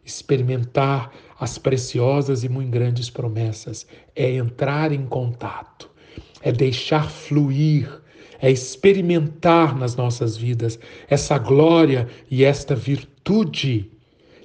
Experimentar 0.05 1.13
as 1.39 1.57
preciosas 1.57 2.43
e 2.43 2.49
muito 2.49 2.71
grandes 2.71 3.09
promessas 3.09 3.87
é 4.17 4.33
entrar 4.33 4.91
em 4.91 5.07
contato 5.07 5.89
é 6.43 6.53
deixar 6.53 7.11
fluir, 7.11 7.89
é 8.41 8.51
experimentar 8.51 9.77
nas 9.77 9.97
nossas 9.97 10.37
vidas 10.37 10.79
essa 11.09 11.39
glória 11.39 12.09
e 12.31 12.45
esta 12.45 12.75
virtude 12.75 13.91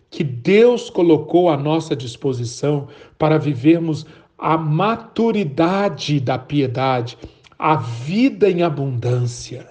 que 0.10 0.24
Deus 0.24 0.90
colocou 0.90 1.48
à 1.48 1.56
nossa 1.56 1.96
disposição 1.96 2.88
para 3.18 3.38
vivermos 3.38 4.06
a 4.42 4.58
maturidade 4.58 6.20
da 6.20 6.40
piedade, 6.40 7.16
a 7.60 7.76
vida 7.76 8.50
em 8.50 8.64
abundância. 8.64 9.70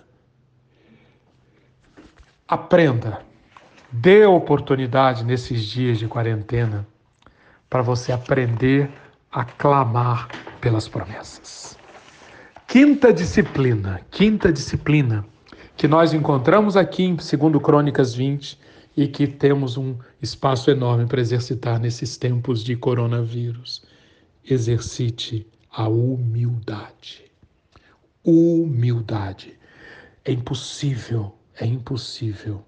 Aprenda, 2.47 3.21
dê 3.91 4.25
oportunidade 4.25 5.25
nesses 5.25 5.65
dias 5.65 5.99
de 5.99 6.07
quarentena 6.07 6.87
para 7.69 7.83
você 7.83 8.12
aprender 8.12 8.89
a 9.33 9.45
clamar 9.45 10.29
pelas 10.61 10.87
promessas. 10.87 11.77
Quinta 12.69 13.12
disciplina, 13.12 14.00
quinta 14.09 14.53
disciplina 14.53 15.27
que 15.77 15.89
nós 15.89 16.12
encontramos 16.12 16.77
aqui 16.77 17.03
em 17.03 17.17
2 17.17 17.61
Crônicas 17.61 18.15
20 18.15 18.57
e 18.97 19.09
que 19.09 19.27
temos 19.27 19.77
um 19.77 19.97
espaço 20.23 20.71
enorme 20.71 21.07
para 21.07 21.21
exercitar 21.21 21.81
nesses 21.81 22.17
tempos 22.17 22.62
de 22.62 22.77
coronavírus. 22.77 23.90
Exercite 24.45 25.47
a 25.71 25.89
humildade. 25.89 27.31
Humildade. 28.25 29.59
É 30.25 30.33
impossível, 30.33 31.35
é 31.57 31.67
impossível 31.67 32.65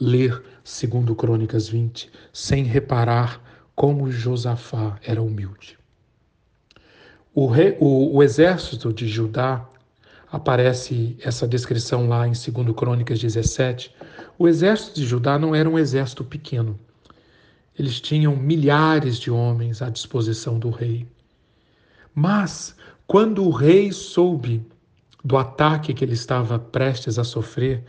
ler 0.00 0.42
segundo 0.62 1.14
Crônicas 1.14 1.68
20 1.68 2.10
sem 2.32 2.64
reparar 2.64 3.40
como 3.74 4.10
Josafá 4.10 4.98
era 5.02 5.22
humilde. 5.22 5.78
O, 7.34 7.48
o, 7.78 8.16
o 8.16 8.22
exército 8.22 8.92
de 8.92 9.06
Judá, 9.06 9.68
aparece 10.30 11.16
essa 11.20 11.46
descrição 11.46 12.08
lá 12.08 12.26
em 12.26 12.32
2 12.32 12.74
Crônicas 12.76 13.18
17. 13.18 13.94
O 14.38 14.48
exército 14.48 15.00
de 15.00 15.06
Judá 15.06 15.38
não 15.38 15.54
era 15.54 15.68
um 15.68 15.78
exército 15.78 16.24
pequeno. 16.24 16.78
Eles 17.78 18.00
tinham 18.00 18.34
milhares 18.36 19.18
de 19.18 19.30
homens 19.30 19.82
à 19.82 19.90
disposição 19.90 20.58
do 20.58 20.70
rei. 20.70 21.06
Mas, 22.14 22.74
quando 23.06 23.44
o 23.44 23.50
rei 23.50 23.92
soube 23.92 24.64
do 25.22 25.36
ataque 25.36 25.92
que 25.92 26.04
ele 26.04 26.14
estava 26.14 26.58
prestes 26.58 27.18
a 27.18 27.24
sofrer, 27.24 27.82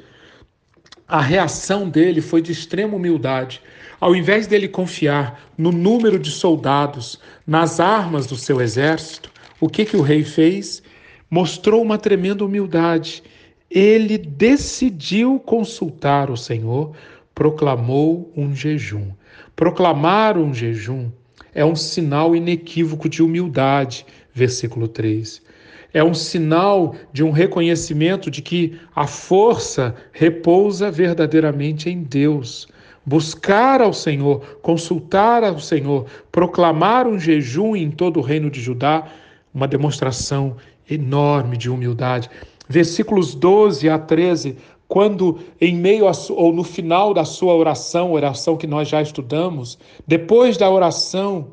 a 1.07 1.21
reação 1.21 1.87
dele 1.89 2.19
foi 2.19 2.41
de 2.41 2.51
extrema 2.51 2.95
humildade. 2.95 3.61
Ao 3.99 4.13
invés 4.13 4.45
dele 4.45 4.67
confiar 4.67 5.39
no 5.57 5.71
número 5.71 6.19
de 6.19 6.29
soldados, 6.29 7.17
nas 7.45 7.79
armas 7.79 8.27
do 8.27 8.35
seu 8.35 8.59
exército, 8.59 9.31
o 9.59 9.69
que, 9.69 9.85
que 9.85 9.95
o 9.95 10.01
rei 10.01 10.23
fez? 10.25 10.83
Mostrou 11.29 11.81
uma 11.81 11.97
tremenda 11.97 12.43
humildade. 12.43 13.23
Ele 13.71 14.17
decidiu 14.17 15.39
consultar 15.39 16.29
o 16.29 16.35
Senhor, 16.35 16.93
proclamou 17.33 18.31
um 18.35 18.53
jejum. 18.53 19.11
Proclamar 19.57 20.37
um 20.37 20.53
jejum 20.53 21.11
é 21.53 21.65
um 21.65 21.75
sinal 21.75 22.33
inequívoco 22.33 23.09
de 23.09 23.21
humildade, 23.21 24.05
versículo 24.33 24.87
3 24.87 25.45
é 25.93 26.03
um 26.03 26.13
sinal 26.13 26.95
de 27.11 27.23
um 27.23 27.31
reconhecimento 27.31 28.29
de 28.29 28.41
que 28.41 28.79
a 28.95 29.07
força 29.07 29.95
repousa 30.11 30.91
verdadeiramente 30.91 31.89
em 31.89 32.03
Deus. 32.03 32.67
Buscar 33.05 33.81
ao 33.81 33.93
Senhor, 33.93 34.59
consultar 34.61 35.43
ao 35.43 35.59
Senhor, 35.59 36.05
proclamar 36.31 37.07
um 37.07 37.17
jejum 37.17 37.75
em 37.75 37.89
todo 37.89 38.17
o 38.17 38.23
reino 38.23 38.51
de 38.51 38.61
Judá, 38.61 39.07
uma 39.53 39.67
demonstração 39.67 40.57
enorme 40.87 41.57
de 41.57 41.67
humildade. 41.67 42.29
Versículos 42.69 43.33
12 43.33 43.89
a 43.89 43.97
13, 43.97 44.57
quando 44.87 45.39
em 45.59 45.75
meio 45.75 46.07
a, 46.07 46.11
ou 46.29 46.53
no 46.53 46.63
final 46.63 47.13
da 47.13 47.25
sua 47.25 47.53
oração, 47.53 48.13
oração 48.13 48.55
que 48.55 48.67
nós 48.67 48.87
já 48.87 49.01
estudamos, 49.01 49.77
depois 50.05 50.57
da 50.57 50.69
oração, 50.69 51.47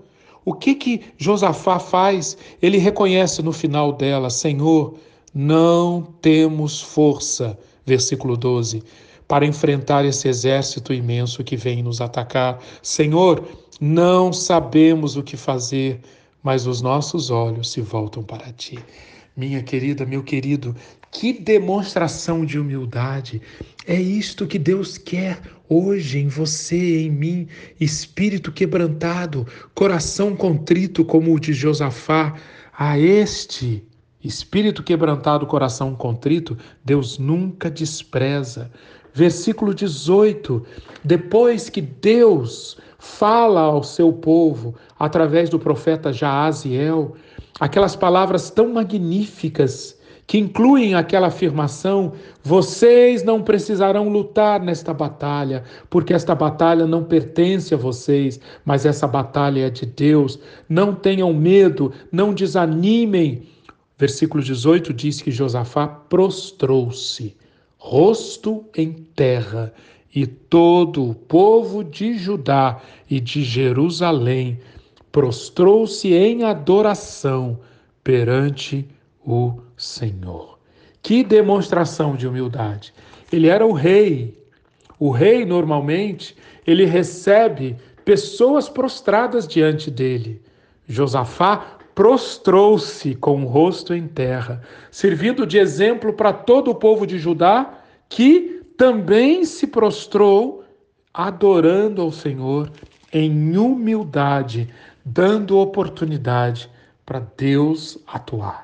o 0.45 0.53
que 0.53 0.75
que 0.75 1.01
Josafá 1.17 1.79
faz? 1.79 2.37
Ele 2.63 2.79
reconhece 2.79 3.43
no 3.43 3.53
final 3.53 3.93
dela: 3.93 4.31
Senhor, 4.31 4.95
não 5.35 6.03
temos 6.21 6.81
força, 6.81 7.59
versículo 7.85 8.37
12, 8.37 8.83
para 9.27 9.47
enfrentar 9.47 10.05
esse 10.05 10.29
exército 10.29 10.93
imenso 10.93 11.43
que 11.43 11.57
vem 11.57 11.83
nos 11.83 12.01
atacar. 12.01 12.61
Senhor, 12.83 13.43
não 13.81 14.33
sabemos 14.33 15.17
o 15.17 15.23
que 15.23 15.37
fazer, 15.37 16.01
mas 16.43 16.67
os 16.67 16.81
nossos 16.81 17.31
olhos 17.31 17.71
se 17.71 17.81
voltam 17.81 18.23
para 18.23 18.53
ti. 18.53 18.79
Minha 19.37 19.63
querida, 19.63 20.07
meu 20.07 20.23
querido, 20.23 20.77
que 21.15 21.33
demonstração 21.33 22.45
de 22.45 22.59
humildade! 22.59 23.41
É 23.87 23.99
isto 23.99 24.47
que 24.47 24.59
Deus 24.59 24.99
quer 24.99 25.41
hoje 25.69 26.19
em 26.19 26.27
você, 26.27 27.03
em 27.03 27.11
mim, 27.11 27.49
espírito 27.81 28.51
quebrantado, 28.51 29.47
coração 29.75 30.35
contrito 30.35 31.05
como 31.05 31.33
o 31.33 31.39
de 31.39 31.53
Josafá. 31.53 32.35
A 32.77 32.99
este 32.99 33.85
espírito 34.23 34.83
quebrantado, 34.83 35.47
coração 35.47 35.95
contrito, 35.95 36.59
Deus 36.85 37.17
nunca 37.17 37.71
despreza. 37.71 38.71
Versículo 39.15 39.73
18: 39.73 40.67
depois 41.05 41.71
que 41.71 41.81
Deus 41.81 42.77
fala 42.99 43.61
ao 43.61 43.85
seu 43.85 44.13
povo 44.13 44.75
através 44.99 45.49
do 45.49 45.61
profeta 45.61 46.13
Jaaziel, 46.13 47.15
aquelas 47.61 47.95
palavras 47.95 48.51
tão 48.51 48.73
magníficas 48.73 49.94
que 50.27 50.39
incluem 50.39 50.95
aquela 50.95 51.29
afirmação: 51.29 52.13
vocês 52.43 53.23
não 53.23 53.43
precisarão 53.43 54.09
lutar 54.09 54.61
nesta 54.61 54.93
batalha, 54.93 55.65
porque 55.91 56.15
esta 56.15 56.35
batalha 56.35 56.87
não 56.87 57.05
pertence 57.05 57.75
a 57.75 57.77
vocês, 57.77 58.41
mas 58.65 58.87
essa 58.87 59.07
batalha 59.07 59.67
é 59.67 59.71
de 59.71 59.87
Deus. 59.87 60.39
Não 60.69 60.95
tenham 60.95 61.33
medo, 61.33 61.93
não 62.11 62.33
desanimem. 62.33 63.43
Versículo 63.97 64.43
18 64.43 64.93
diz 64.93 65.21
que 65.23 65.31
Josafá 65.31 65.87
prostrou-se, 65.87 67.37
rosto 67.79 68.65
em 68.77 68.93
terra, 68.93 69.73
e 70.15 70.27
todo 70.27 71.11
o 71.11 71.15
povo 71.15 71.83
de 71.83 72.17
Judá 72.17 72.81
e 73.11 73.19
de 73.21 73.43
Jerusalém 73.43 74.61
prostrou-se 75.11 76.13
em 76.13 76.45
adoração 76.45 77.59
perante 78.03 78.87
o 79.25 79.61
Senhor. 79.77 80.59
Que 81.03 81.23
demonstração 81.23 82.17
de 82.17 82.27
humildade! 82.27 82.95
Ele 83.33 83.49
era 83.49 83.67
o 83.67 83.73
rei. 83.73 84.39
O 84.99 85.11
rei, 85.11 85.45
normalmente, 85.45 86.37
ele 86.67 86.85
recebe 86.85 87.77
pessoas 88.05 88.69
prostradas 88.69 89.47
diante 89.47 89.91
dele. 89.91 90.41
Josafá 90.87 91.79
prostrou-se 91.95 93.15
com 93.15 93.43
o 93.43 93.47
rosto 93.47 93.95
em 93.95 94.07
terra, 94.07 94.63
servindo 94.91 95.47
de 95.47 95.59
exemplo 95.59 96.13
para 96.13 96.33
todo 96.33 96.71
o 96.71 96.75
povo 96.75 97.07
de 97.07 97.19
Judá, 97.19 97.79
que 98.09 98.63
também 98.77 99.45
se 99.45 99.67
prostrou, 99.67 100.65
adorando 101.13 102.03
ao 102.03 102.11
Senhor 102.11 102.71
em 103.13 103.57
humildade, 103.57 104.69
dando 105.05 105.59
oportunidade 105.59 106.69
para 107.07 107.21
Deus 107.37 107.99
atuar. 108.07 108.64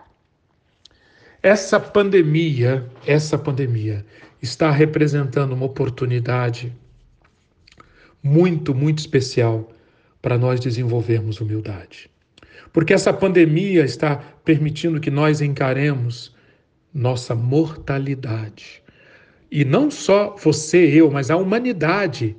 Essa 1.43 1.81
pandemia, 1.81 2.87
essa 3.07 3.39
pandemia 3.39 4.05
está 4.43 4.71
representando 4.71 5.55
uma 5.55 5.65
oportunidade 5.65 6.71
muito, 8.23 8.75
muito 8.75 8.99
especial 8.99 9.73
para 10.21 10.37
nós 10.37 10.61
desenvolvermos 10.61 11.41
humildade. 11.41 12.11
Porque 12.71 12.93
essa 12.93 13.11
pandemia 13.11 13.83
está 13.83 14.17
permitindo 14.45 15.01
que 15.01 15.11
nós 15.11 15.41
encaremos 15.41 16.37
nossa 16.93 17.35
mortalidade. 17.35 18.83
E 19.51 19.65
não 19.65 19.91
só 19.91 20.37
você, 20.37 20.91
eu, 20.93 21.11
mas 21.11 21.31
a 21.31 21.39
humanidade. 21.39 22.37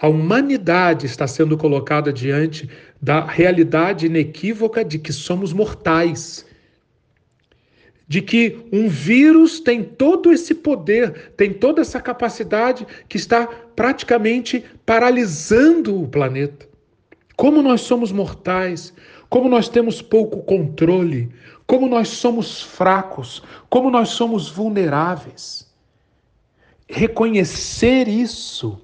A 0.00 0.08
humanidade 0.08 1.06
está 1.06 1.28
sendo 1.28 1.56
colocada 1.56 2.12
diante 2.12 2.68
da 3.00 3.24
realidade 3.24 4.06
inequívoca 4.06 4.84
de 4.84 4.98
que 4.98 5.12
somos 5.12 5.52
mortais 5.52 6.44
de 8.08 8.22
que 8.22 8.66
um 8.72 8.88
vírus 8.88 9.58
tem 9.58 9.82
todo 9.82 10.32
esse 10.32 10.54
poder, 10.54 11.32
tem 11.36 11.52
toda 11.52 11.80
essa 11.80 12.00
capacidade 12.00 12.86
que 13.08 13.16
está 13.16 13.46
praticamente 13.46 14.64
paralisando 14.84 16.00
o 16.00 16.06
planeta. 16.06 16.68
Como 17.36 17.60
nós 17.60 17.80
somos 17.80 18.12
mortais, 18.12 18.94
como 19.28 19.48
nós 19.48 19.68
temos 19.68 20.00
pouco 20.00 20.42
controle, 20.42 21.32
como 21.66 21.88
nós 21.88 22.08
somos 22.08 22.62
fracos, 22.62 23.42
como 23.68 23.90
nós 23.90 24.10
somos 24.10 24.48
vulneráveis. 24.48 25.66
Reconhecer 26.88 28.06
isso, 28.06 28.80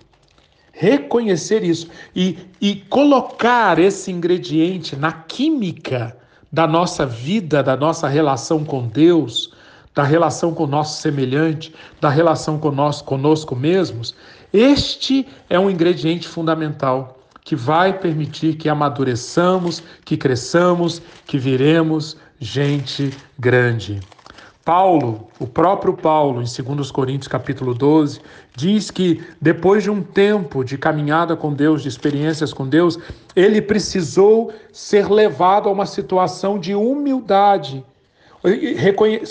reconhecer 0.73 1.63
isso 1.63 1.89
e, 2.15 2.37
e 2.61 2.77
colocar 2.89 3.79
esse 3.79 4.11
ingrediente 4.11 4.97
na 4.97 5.13
química 5.13 6.19
da 6.53 6.67
nossa 6.67 7.07
vida, 7.07 7.63
da 7.63 7.77
nossa 7.77 8.07
relação 8.07 8.65
com 8.65 8.87
Deus, 8.87 9.53
da 9.95 10.03
relação 10.03 10.53
com 10.53 10.65
o 10.65 10.67
nosso 10.67 11.01
semelhante, 11.01 11.75
da 12.01 12.11
relação 12.11 12.59
com 12.59 12.71
nós, 12.71 13.01
conosco 13.01 13.57
mesmos, 13.57 14.15
este 14.53 15.27
é 15.49 15.59
um 15.59 15.71
ingrediente 15.71 16.29
fundamental 16.29 17.19
que 17.43 17.57
vai 17.57 17.99
permitir 17.99 18.57
que 18.57 18.69
amadureçamos, 18.69 19.83
que 20.05 20.17
cresçamos, 20.17 21.01
que 21.27 21.39
viremos 21.39 22.17
gente 22.39 23.11
grande. 23.39 24.01
Paulo, 24.65 25.27
o 25.41 25.47
próprio 25.47 25.93
Paulo, 25.93 26.41
em 26.41 26.45
2 26.75 26.91
Coríntios 26.93 27.27
capítulo 27.27 27.75
12, 27.75 28.21
diz 28.55 28.93
que 28.93 29.21
depois 29.41 29.83
de 29.83 29.91
um 29.91 30.01
tempo 30.03 30.63
de 30.63 30.79
caminhada 30.79 31.35
com 31.35 31.53
Deus, 31.53 31.83
de 31.83 31.89
experiências 31.89 32.53
com 32.53 32.69
Deus, 32.69 32.97
ele 33.35 33.61
precisou 33.61 34.53
ser 34.73 35.11
levado 35.11 35.69
a 35.69 35.73
uma 35.73 35.85
situação 35.85 36.61
de 36.61 36.77
humildade, 36.77 37.85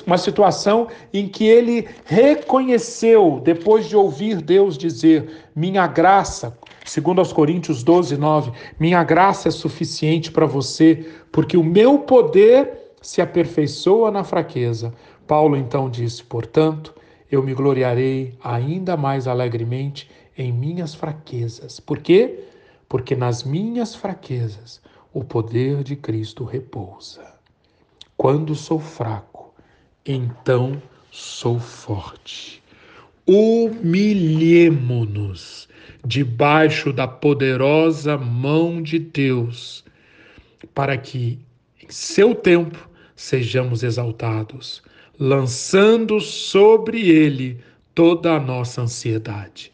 uma 0.05 0.17
situação 0.17 0.87
em 1.13 1.29
que 1.29 1.45
ele 1.45 1.87
reconheceu, 2.03 3.41
depois 3.41 3.87
de 3.87 3.95
ouvir 3.95 4.41
Deus 4.41 4.77
dizer: 4.77 5.47
Minha 5.55 5.87
graça, 5.87 6.57
segundo 6.85 7.19
aos 7.19 7.31
Coríntios 7.31 7.83
12, 7.83 8.17
9, 8.17 8.51
minha 8.77 9.01
graça 9.03 9.47
é 9.47 9.51
suficiente 9.51 10.29
para 10.29 10.45
você, 10.45 11.05
porque 11.31 11.55
o 11.55 11.63
meu 11.63 11.99
poder 11.99 12.81
se 13.01 13.21
aperfeiçoa 13.21 14.11
na 14.11 14.23
fraqueza. 14.23 14.93
Paulo 15.31 15.55
então 15.55 15.89
disse: 15.89 16.21
Portanto, 16.21 16.93
eu 17.31 17.41
me 17.41 17.53
gloriarei 17.53 18.37
ainda 18.43 18.97
mais 18.97 19.29
alegremente 19.29 20.11
em 20.37 20.51
minhas 20.51 20.93
fraquezas. 20.93 21.79
Por 21.79 21.99
quê? 21.99 22.43
Porque 22.89 23.15
nas 23.15 23.41
minhas 23.41 23.95
fraquezas 23.95 24.81
o 25.13 25.23
poder 25.23 25.85
de 25.85 25.95
Cristo 25.95 26.43
repousa. 26.43 27.23
Quando 28.17 28.53
sou 28.55 28.77
fraco, 28.77 29.53
então 30.05 30.81
sou 31.09 31.61
forte. 31.61 32.61
Humilhemo-nos 33.25 35.69
debaixo 36.05 36.91
da 36.91 37.07
poderosa 37.07 38.17
mão 38.17 38.81
de 38.81 38.99
Deus, 38.99 39.85
para 40.75 40.97
que, 40.97 41.39
em 41.81 41.89
seu 41.89 42.35
tempo, 42.35 42.89
sejamos 43.15 43.81
exaltados, 43.81 44.83
lançando 45.21 46.19
sobre 46.19 47.07
ele 47.07 47.59
toda 47.93 48.33
a 48.33 48.39
nossa 48.39 48.81
ansiedade. 48.81 49.71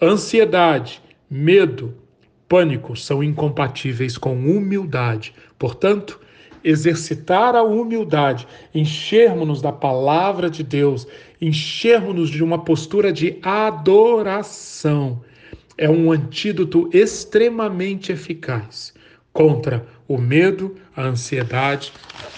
Ansiedade, 0.00 1.02
medo, 1.30 1.94
pânico 2.46 2.94
são 2.94 3.24
incompatíveis 3.24 4.18
com 4.18 4.34
humildade. 4.34 5.32
Portanto, 5.58 6.20
exercitar 6.62 7.56
a 7.56 7.62
humildade, 7.62 8.46
enchermos-nos 8.74 9.62
da 9.62 9.72
palavra 9.72 10.50
de 10.50 10.62
Deus, 10.62 11.06
enchermos-nos 11.40 12.28
de 12.28 12.44
uma 12.44 12.62
postura 12.62 13.10
de 13.10 13.38
adoração, 13.42 15.22
é 15.78 15.88
um 15.88 16.12
antídoto 16.12 16.90
extremamente 16.92 18.12
eficaz 18.12 18.92
contra 19.32 19.86
o 20.06 20.18
medo, 20.18 20.74
a 20.94 21.04
ansiedade 21.04 21.90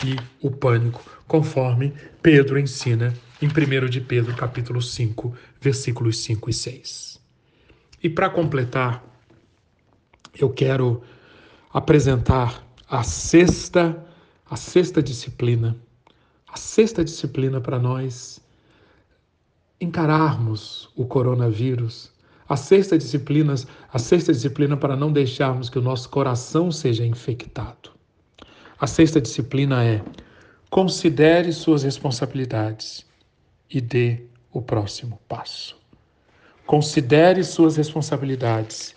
e 0.07 0.15
o 0.41 0.49
pânico, 0.49 1.03
conforme 1.27 1.93
Pedro 2.23 2.57
ensina 2.57 3.13
em 3.41 3.49
1 3.49 3.89
de 3.89 4.01
Pedro, 4.01 4.33
capítulo 4.37 4.81
5, 4.81 5.35
versículos 5.61 6.19
5 6.19 6.51
e 6.51 6.53
6. 6.53 7.21
E 8.01 8.09
para 8.09 8.31
completar, 8.31 9.05
eu 10.39 10.49
quero 10.49 11.03
apresentar 11.73 12.65
a 12.89 13.03
sexta, 13.03 14.07
a 14.49 14.55
sexta 14.55 15.03
disciplina, 15.03 15.77
a 16.47 16.57
sexta 16.57 17.05
disciplina 17.05 17.61
para 17.61 17.81
nós 17.81 18.41
encararmos 19.81 20.91
o 20.95 21.05
coronavírus, 21.05 22.13
a 22.49 22.57
sexta 22.57 22.97
disciplina, 22.97 23.55
a 23.93 23.99
sexta 23.99 24.33
disciplina 24.33 24.77
para 24.77 24.95
não 24.95 25.13
deixarmos 25.13 25.69
que 25.69 25.79
o 25.79 25.83
nosso 25.83 26.09
coração 26.09 26.71
seja 26.71 27.05
infectado. 27.05 27.91
A 28.79 28.87
sexta 28.87 29.21
disciplina 29.21 29.83
é 29.83 30.05
considere 30.73 31.53
suas 31.53 31.83
responsabilidades 31.83 33.05
e 33.71 33.79
dê 33.79 34.23
o 34.51 34.63
próximo 34.63 35.21
passo. 35.29 35.77
Considere 36.65 37.45
suas 37.45 37.77
responsabilidades 37.77 38.95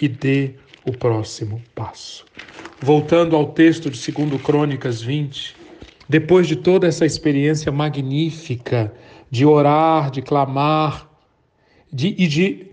e 0.00 0.06
dê 0.06 0.54
o 0.84 0.92
próximo 0.92 1.60
passo. 1.74 2.24
Voltando 2.80 3.34
ao 3.34 3.46
texto 3.46 3.90
de 3.90 4.12
2 4.12 4.40
Crônicas 4.40 5.02
20, 5.02 5.56
depois 6.08 6.46
de 6.46 6.54
toda 6.54 6.86
essa 6.86 7.04
experiência 7.04 7.72
magnífica 7.72 8.94
de 9.28 9.44
orar, 9.44 10.12
de 10.12 10.22
clamar 10.22 11.10
de, 11.92 12.14
e 12.16 12.28
de 12.28 12.68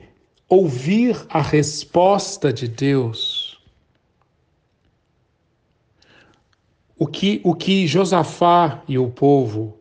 ouvir 0.48 1.26
a 1.28 1.42
resposta 1.42 2.54
de 2.54 2.68
Deus, 2.68 3.33
o 6.98 7.08
que, 7.08 7.42
o 7.44 7.56
que 7.56 7.88
Josafá 7.88 8.84
e 8.88 8.98
o 8.98 9.10
povo 9.10 9.78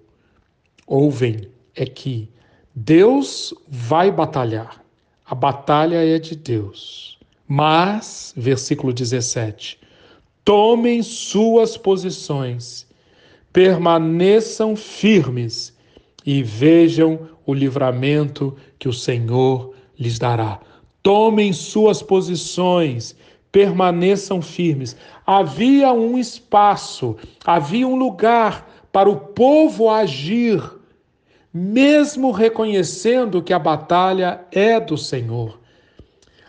ouvem 0.86 1.48
é 1.74 1.84
que 1.86 2.28
Deus 2.74 3.54
vai 3.68 4.10
batalhar. 4.10 4.82
A 5.24 5.34
batalha 5.34 5.96
é 5.96 6.18
de 6.18 6.34
Deus. 6.34 7.18
Mas, 7.46 8.32
versículo 8.36 8.92
17, 8.92 9.78
tomem 10.44 11.02
suas 11.02 11.76
posições, 11.76 12.86
permaneçam 13.52 14.74
firmes 14.74 15.76
e 16.24 16.42
vejam 16.42 17.28
o 17.44 17.52
livramento 17.52 18.56
que 18.78 18.88
o 18.88 18.92
Senhor 18.92 19.74
lhes 19.98 20.18
dará. 20.18 20.60
Tomem 21.02 21.52
suas 21.52 22.02
posições, 22.02 23.14
permaneçam 23.52 24.40
firmes. 24.40 24.96
Havia 25.26 25.92
um 25.92 26.18
espaço, 26.18 27.16
havia 27.44 27.86
um 27.86 27.94
lugar 27.94 28.66
para 28.90 29.08
o 29.08 29.16
povo 29.16 29.90
agir, 29.90 30.60
mesmo 31.52 32.30
reconhecendo 32.30 33.42
que 33.42 33.52
a 33.52 33.58
batalha 33.58 34.40
é 34.50 34.80
do 34.80 34.96
Senhor. 34.96 35.60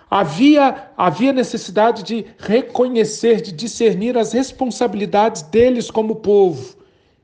Havia, 0.09 0.91
havia 0.95 1.33
necessidade 1.33 2.03
de 2.03 2.25
reconhecer, 2.37 3.41
de 3.41 3.51
discernir 3.51 4.17
as 4.17 4.31
responsabilidades 4.31 5.41
deles 5.41 5.89
como 5.89 6.17
povo 6.17 6.77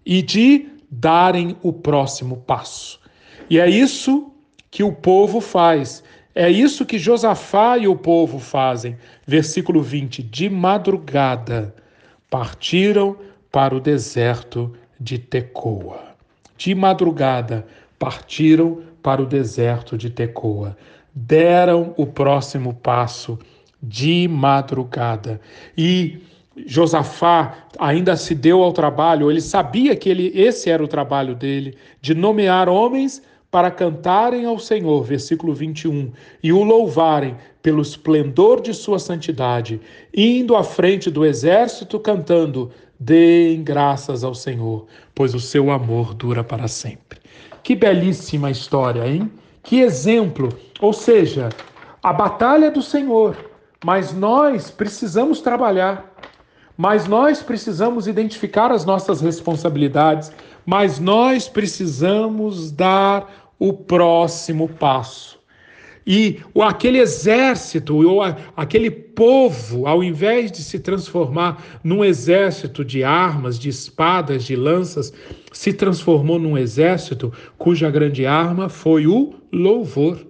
e 0.05 0.21
de 0.21 0.67
darem 0.89 1.55
o 1.61 1.71
próximo 1.71 2.37
passo. 2.37 2.99
E 3.47 3.59
é 3.59 3.69
isso 3.69 4.31
que 4.71 4.83
o 4.83 4.91
povo 4.91 5.39
faz. 5.39 6.03
É 6.39 6.49
isso 6.49 6.86
que 6.86 6.97
Josafá 6.97 7.78
e 7.78 7.86
o 7.86 7.97
povo 7.97 8.39
fazem. 8.39 8.95
Versículo 9.28 9.82
20: 9.82 10.23
De 10.23 10.49
madrugada 10.49 11.75
partiram 12.30 13.17
para 13.52 13.75
o 13.75 13.80
deserto 13.82 14.73
de 14.97 15.19
Tecoa. 15.19 15.99
De 16.58 16.73
madrugada 16.73 17.67
partiram 17.99 18.82
para 19.04 19.21
o 19.21 19.25
deserto 19.25 19.97
de 19.97 20.10
Tecoa. 20.10 20.78
Deram 21.13 21.93
o 21.97 22.06
próximo 22.06 22.73
passo 22.73 23.38
de 23.84 24.25
madrugada. 24.30 25.41
E 25.78 26.19
Josafá 26.65 27.65
ainda 27.78 28.15
se 28.15 28.34
deu 28.34 28.63
ao 28.63 28.71
trabalho, 28.71 29.30
ele 29.30 29.41
sabia 29.41 29.93
que 29.93 30.08
ele, 30.08 30.32
esse 30.34 30.69
era 30.69 30.82
o 30.82 30.88
trabalho 30.88 31.36
dele, 31.36 31.75
de 31.99 32.15
nomear 32.15 32.69
homens 32.69 33.21
para 33.51 33.71
cantarem 33.71 34.45
ao 34.45 34.59
Senhor, 34.59 35.03
versículo 35.03 35.53
21, 35.53 36.12
e 36.43 36.53
o 36.53 36.63
louvarem 36.63 37.35
pelo 37.62 37.81
esplendor 37.81 38.62
de 38.62 38.73
sua 38.73 38.99
santidade, 38.99 39.81
indo 40.15 40.55
à 40.55 40.63
frente 40.63 41.09
do 41.09 41.25
exército 41.25 41.99
cantando: 41.99 42.71
Deem 42.99 43.63
graças 43.63 44.23
ao 44.23 44.35
Senhor, 44.35 44.85
pois 45.15 45.33
o 45.33 45.39
seu 45.39 45.71
amor 45.71 46.13
dura 46.13 46.43
para 46.43 46.67
sempre. 46.67 47.19
Que 47.63 47.75
belíssima 47.75 48.51
história, 48.51 49.07
hein? 49.07 49.31
Que 49.63 49.81
exemplo! 49.81 50.49
Ou 50.79 50.93
seja, 50.93 51.49
a 52.01 52.13
batalha 52.13 52.67
é 52.67 52.71
do 52.71 52.81
Senhor, 52.81 53.35
mas 53.83 54.13
nós 54.13 54.71
precisamos 54.71 55.41
trabalhar. 55.41 56.09
Mas 56.77 57.07
nós 57.07 57.43
precisamos 57.43 58.07
identificar 58.07 58.71
as 58.71 58.85
nossas 58.85 59.19
responsabilidades, 59.19 60.31
mas 60.69 60.99
nós 60.99 61.49
precisamos 61.49 62.71
dar 62.71 63.51
o 63.58 63.73
próximo 63.73 64.69
passo. 64.69 65.39
E 66.05 66.39
aquele 66.62 66.99
exército, 66.99 67.97
ou 68.08 68.21
aquele 68.55 68.91
povo, 68.91 69.88
ao 69.88 70.03
invés 70.03 70.51
de 70.51 70.60
se 70.60 70.77
transformar 70.77 71.79
num 71.84 72.05
exército 72.05 72.86
de 72.86 73.03
armas, 73.03 73.58
de 73.58 73.67
espadas, 73.67 74.43
de 74.43 74.55
lanças, 74.55 75.12
se 75.51 75.73
transformou 75.73 76.38
num 76.38 76.55
exército 76.55 77.34
cuja 77.58 77.89
grande 77.89 78.27
arma 78.27 78.69
foi 78.69 79.08
o 79.08 79.34
louvor. 79.51 80.23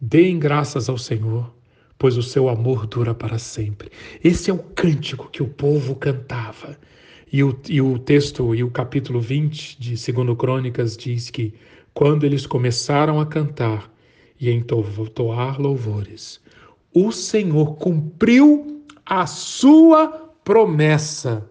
Deem 0.00 0.36
graças 0.36 0.88
ao 0.88 0.98
Senhor, 0.98 1.54
pois 1.96 2.16
o 2.16 2.24
seu 2.24 2.48
amor 2.48 2.88
dura 2.88 3.14
para 3.14 3.38
sempre. 3.38 3.88
Esse 4.22 4.50
é 4.50 4.52
o 4.52 4.58
cântico 4.58 5.30
que 5.30 5.44
o 5.44 5.48
povo 5.48 5.94
cantava. 5.94 6.76
E 7.32 7.42
o, 7.42 7.58
e 7.68 7.80
o 7.80 7.98
texto, 7.98 8.54
e 8.54 8.62
o 8.62 8.70
capítulo 8.70 9.20
20 9.20 9.80
de 9.80 10.12
2 10.12 10.38
Crônicas 10.38 10.96
diz 10.96 11.28
que 11.28 11.52
quando 11.92 12.24
eles 12.24 12.46
começaram 12.46 13.20
a 13.20 13.26
cantar 13.26 13.92
e 14.38 14.50
entoar 14.50 15.60
louvores, 15.60 16.40
o 16.94 17.10
Senhor 17.10 17.74
cumpriu 17.76 18.84
a 19.04 19.26
sua 19.26 20.08
promessa. 20.44 21.48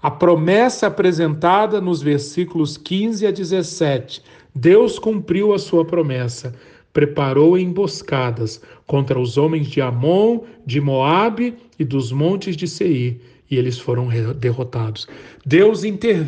A 0.00 0.10
promessa 0.10 0.86
apresentada 0.86 1.80
nos 1.80 2.00
versículos 2.00 2.78
15 2.78 3.26
a 3.26 3.30
17. 3.30 4.22
Deus 4.54 4.98
cumpriu 4.98 5.52
a 5.52 5.58
sua 5.58 5.84
promessa, 5.84 6.54
preparou 6.92 7.58
emboscadas 7.58 8.62
contra 8.86 9.20
os 9.20 9.36
homens 9.36 9.66
de 9.66 9.80
Amon, 9.82 10.40
de 10.64 10.80
Moabe 10.80 11.54
e 11.78 11.84
dos 11.84 12.12
montes 12.12 12.56
de 12.56 12.66
Seir 12.66 13.20
e 13.50 13.56
eles 13.56 13.78
foram 13.78 14.08
derrotados. 14.34 15.06
Deus 15.44 15.84
inter... 15.84 16.26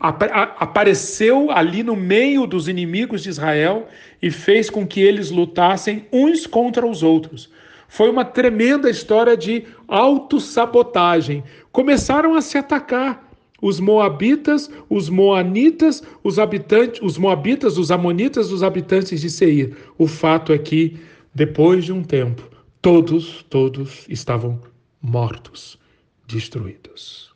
apareceu 0.00 1.50
ali 1.50 1.82
no 1.82 1.94
meio 1.94 2.46
dos 2.46 2.68
inimigos 2.68 3.22
de 3.22 3.28
Israel 3.28 3.88
e 4.20 4.30
fez 4.30 4.68
com 4.68 4.86
que 4.86 5.00
eles 5.00 5.30
lutassem 5.30 6.06
uns 6.12 6.46
contra 6.46 6.86
os 6.86 7.02
outros. 7.02 7.48
Foi 7.88 8.08
uma 8.08 8.24
tremenda 8.24 8.88
história 8.88 9.36
de 9.36 9.64
autossabotagem. 9.88 11.42
Começaram 11.72 12.34
a 12.34 12.40
se 12.40 12.56
atacar. 12.56 13.28
Os 13.62 13.78
moabitas, 13.78 14.70
os 14.88 15.10
moanitas, 15.10 16.02
os 16.24 16.38
habitantes, 16.38 17.00
os 17.02 17.18
moabitas, 17.18 17.76
os 17.76 17.90
amonitas, 17.90 18.50
os 18.50 18.62
habitantes 18.62 19.20
de 19.20 19.28
Seir. 19.28 19.76
O 19.98 20.06
fato 20.06 20.52
é 20.52 20.56
que 20.56 20.96
depois 21.34 21.84
de 21.84 21.92
um 21.92 22.02
tempo, 22.02 22.42
todos, 22.80 23.44
todos 23.50 24.06
estavam 24.08 24.58
mortos, 25.02 25.78
destruídos. 26.30 27.34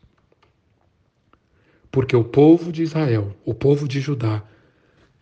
Porque 1.91 2.17
o 2.17 2.25
povo 2.25 2.73
de 2.73 2.83
Israel, 2.83 3.35
o 3.45 3.55
povo 3.55 3.87
de 3.87 4.01
Judá, 4.01 4.43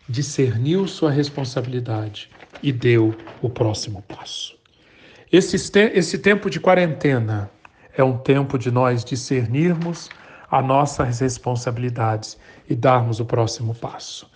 discerniu 0.09 0.87
sua 0.87 1.11
responsabilidade 1.11 2.31
e 2.63 2.73
deu 2.73 3.15
o 3.41 3.49
próximo 3.49 4.03
passo. 4.03 4.57
Esse, 5.31 5.57
esse 5.95 6.19
tempo 6.19 6.51
de 6.51 6.61
quarentena 6.61 7.51
é 7.97 8.05
um 8.05 8.19
tempo 8.19 8.59
de 8.59 8.71
nós 8.71 9.05
discernirmos 9.05 10.11
as 10.51 10.65
nossas 10.65 11.21
responsabilidades 11.21 12.39
e 12.69 12.75
darmos 12.75 13.21
o 13.21 13.25
próximo 13.25 13.75
passo. 13.75 14.31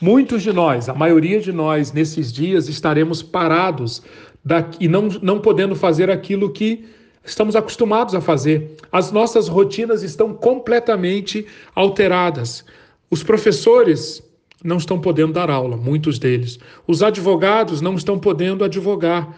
Muitos 0.00 0.42
de 0.42 0.52
nós, 0.52 0.88
a 0.88 0.94
maioria 0.94 1.40
de 1.40 1.52
nós, 1.52 1.92
nesses 1.92 2.32
dias 2.32 2.68
estaremos 2.68 3.22
parados 3.22 4.02
e 4.80 4.88
não, 4.88 5.08
não 5.22 5.40
podendo 5.40 5.76
fazer 5.76 6.10
aquilo 6.10 6.52
que 6.52 6.88
estamos 7.24 7.56
acostumados 7.56 8.14
a 8.14 8.20
fazer. 8.20 8.76
As 8.90 9.12
nossas 9.12 9.48
rotinas 9.48 10.02
estão 10.02 10.34
completamente 10.34 11.46
alteradas. 11.74 12.64
Os 13.10 13.22
professores 13.22 14.22
não 14.64 14.76
estão 14.76 15.00
podendo 15.00 15.32
dar 15.32 15.50
aula, 15.50 15.76
muitos 15.76 16.18
deles. 16.18 16.58
Os 16.86 17.02
advogados 17.02 17.80
não 17.80 17.94
estão 17.94 18.18
podendo 18.18 18.64
advogar. 18.64 19.36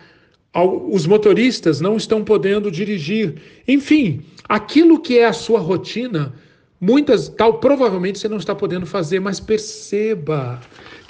Os 0.90 1.06
motoristas 1.06 1.80
não 1.80 1.96
estão 1.96 2.22
podendo 2.22 2.70
dirigir. 2.70 3.36
Enfim, 3.66 4.22
aquilo 4.48 5.00
que 5.00 5.18
é 5.18 5.26
a 5.26 5.32
sua 5.32 5.58
rotina, 5.58 6.32
muitas 6.80 7.28
tal 7.28 7.54
provavelmente 7.54 8.18
você 8.18 8.28
não 8.28 8.36
está 8.36 8.54
podendo 8.54 8.86
fazer, 8.86 9.18
mas 9.18 9.40
perceba 9.40 10.60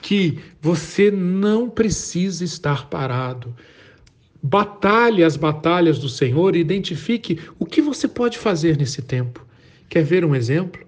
que 0.00 0.38
você 0.60 1.10
não 1.10 1.68
precisa 1.68 2.44
estar 2.44 2.88
parado. 2.88 3.54
Batalhe 4.46 5.24
as 5.24 5.38
batalhas 5.38 5.98
do 5.98 6.07
Senhor 6.07 6.54
e 6.54 6.61
identifique 6.61 7.40
o 7.59 7.64
que 7.64 7.80
você 7.80 8.07
pode 8.07 8.37
fazer 8.37 8.76
nesse 8.76 9.00
tempo. 9.00 9.42
Quer 9.88 10.04
ver 10.04 10.22
um 10.22 10.35
exemplo? 10.35 10.87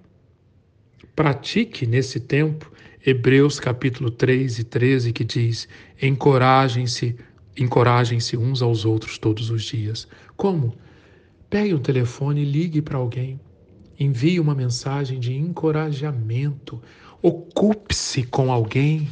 Pratique 1.14 1.86
nesse 1.86 2.20
tempo 2.20 2.70
Hebreus 3.04 3.58
capítulo 3.58 4.10
3 4.10 4.58
e 4.58 4.64
13 4.64 5.10
que 5.10 5.24
diz: 5.24 5.66
"Encorajem-se, 6.02 7.16
encorajem-se 7.56 8.36
uns 8.36 8.60
aos 8.60 8.84
outros 8.84 9.16
todos 9.16 9.48
os 9.48 9.62
dias". 9.62 10.06
Como? 10.36 10.76
Pegue 11.48 11.72
o 11.72 11.78
um 11.78 11.80
telefone 11.80 12.42
e 12.42 12.44
ligue 12.44 12.82
para 12.82 12.98
alguém. 12.98 13.40
Envie 13.98 14.38
uma 14.38 14.54
mensagem 14.54 15.18
de 15.18 15.32
encorajamento. 15.32 16.82
Ocupe-se 17.22 18.24
com 18.24 18.52
alguém. 18.52 19.08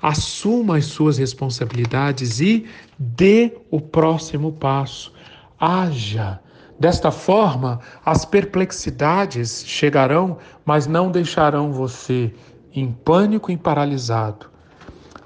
Assuma 0.00 0.76
as 0.76 0.86
suas 0.86 1.18
responsabilidades 1.18 2.40
e 2.40 2.66
dê 2.98 3.56
o 3.70 3.80
próximo 3.80 4.52
passo. 4.52 5.12
Haja. 5.58 6.40
Desta 6.78 7.10
forma, 7.10 7.80
as 8.04 8.24
perplexidades 8.24 9.64
chegarão, 9.66 10.38
mas 10.64 10.86
não 10.86 11.10
deixarão 11.10 11.72
você 11.72 12.32
em 12.72 12.92
pânico 12.92 13.50
e 13.50 13.56
paralisado. 13.56 14.46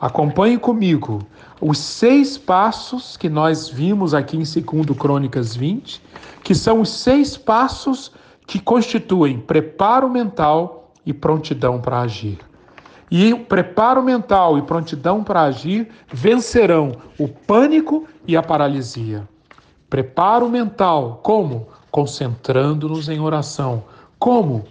Acompanhe 0.00 0.58
comigo 0.58 1.20
os 1.60 1.78
seis 1.78 2.36
passos 2.36 3.16
que 3.16 3.28
nós 3.28 3.68
vimos 3.68 4.14
aqui 4.14 4.36
em 4.36 4.40
2 4.40 4.98
Crônicas 4.98 5.54
20, 5.54 6.02
que 6.42 6.54
são 6.54 6.80
os 6.80 6.88
seis 6.88 7.36
passos 7.36 8.10
que 8.46 8.58
constituem 8.58 9.38
preparo 9.38 10.08
mental 10.08 10.90
e 11.06 11.12
prontidão 11.12 11.80
para 11.80 12.00
agir. 12.00 12.38
E 13.14 13.34
preparo 13.34 14.02
mental 14.02 14.56
e 14.56 14.62
prontidão 14.62 15.22
para 15.22 15.42
agir 15.42 15.86
vencerão 16.10 16.92
o 17.18 17.28
pânico 17.28 18.08
e 18.26 18.38
a 18.38 18.42
paralisia. 18.42 19.28
Preparo 19.90 20.48
mental, 20.48 21.20
como? 21.22 21.68
Concentrando-nos 21.90 23.10
em 23.10 23.20
oração. 23.20 23.84
Como? 24.18 24.64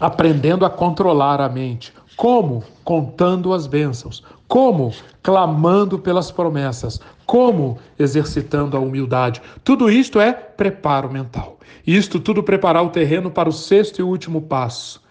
Aprendendo 0.00 0.66
a 0.66 0.70
controlar 0.70 1.40
a 1.40 1.48
mente. 1.48 1.94
Como? 2.16 2.64
Contando 2.82 3.52
as 3.52 3.68
bênçãos. 3.68 4.24
Como? 4.48 4.92
Clamando 5.22 5.96
pelas 5.96 6.32
promessas. 6.32 7.00
Como? 7.24 7.78
Exercitando 7.96 8.76
a 8.76 8.80
humildade. 8.80 9.40
Tudo 9.62 9.88
isto 9.88 10.18
é 10.18 10.32
preparo 10.32 11.08
mental. 11.08 11.60
Isto 11.86 12.18
tudo 12.18 12.42
preparar 12.42 12.84
o 12.84 12.90
terreno 12.90 13.30
para 13.30 13.48
o 13.48 13.52
sexto 13.52 14.00
e 14.00 14.02
último 14.02 14.42
passo, 14.42 15.03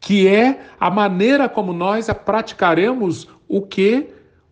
que 0.00 0.28
é 0.28 0.60
a 0.78 0.90
maneira 0.90 1.48
como 1.48 1.72
nós 1.72 2.08
praticaremos 2.24 3.28
o 3.48 3.62
que? 3.62 4.08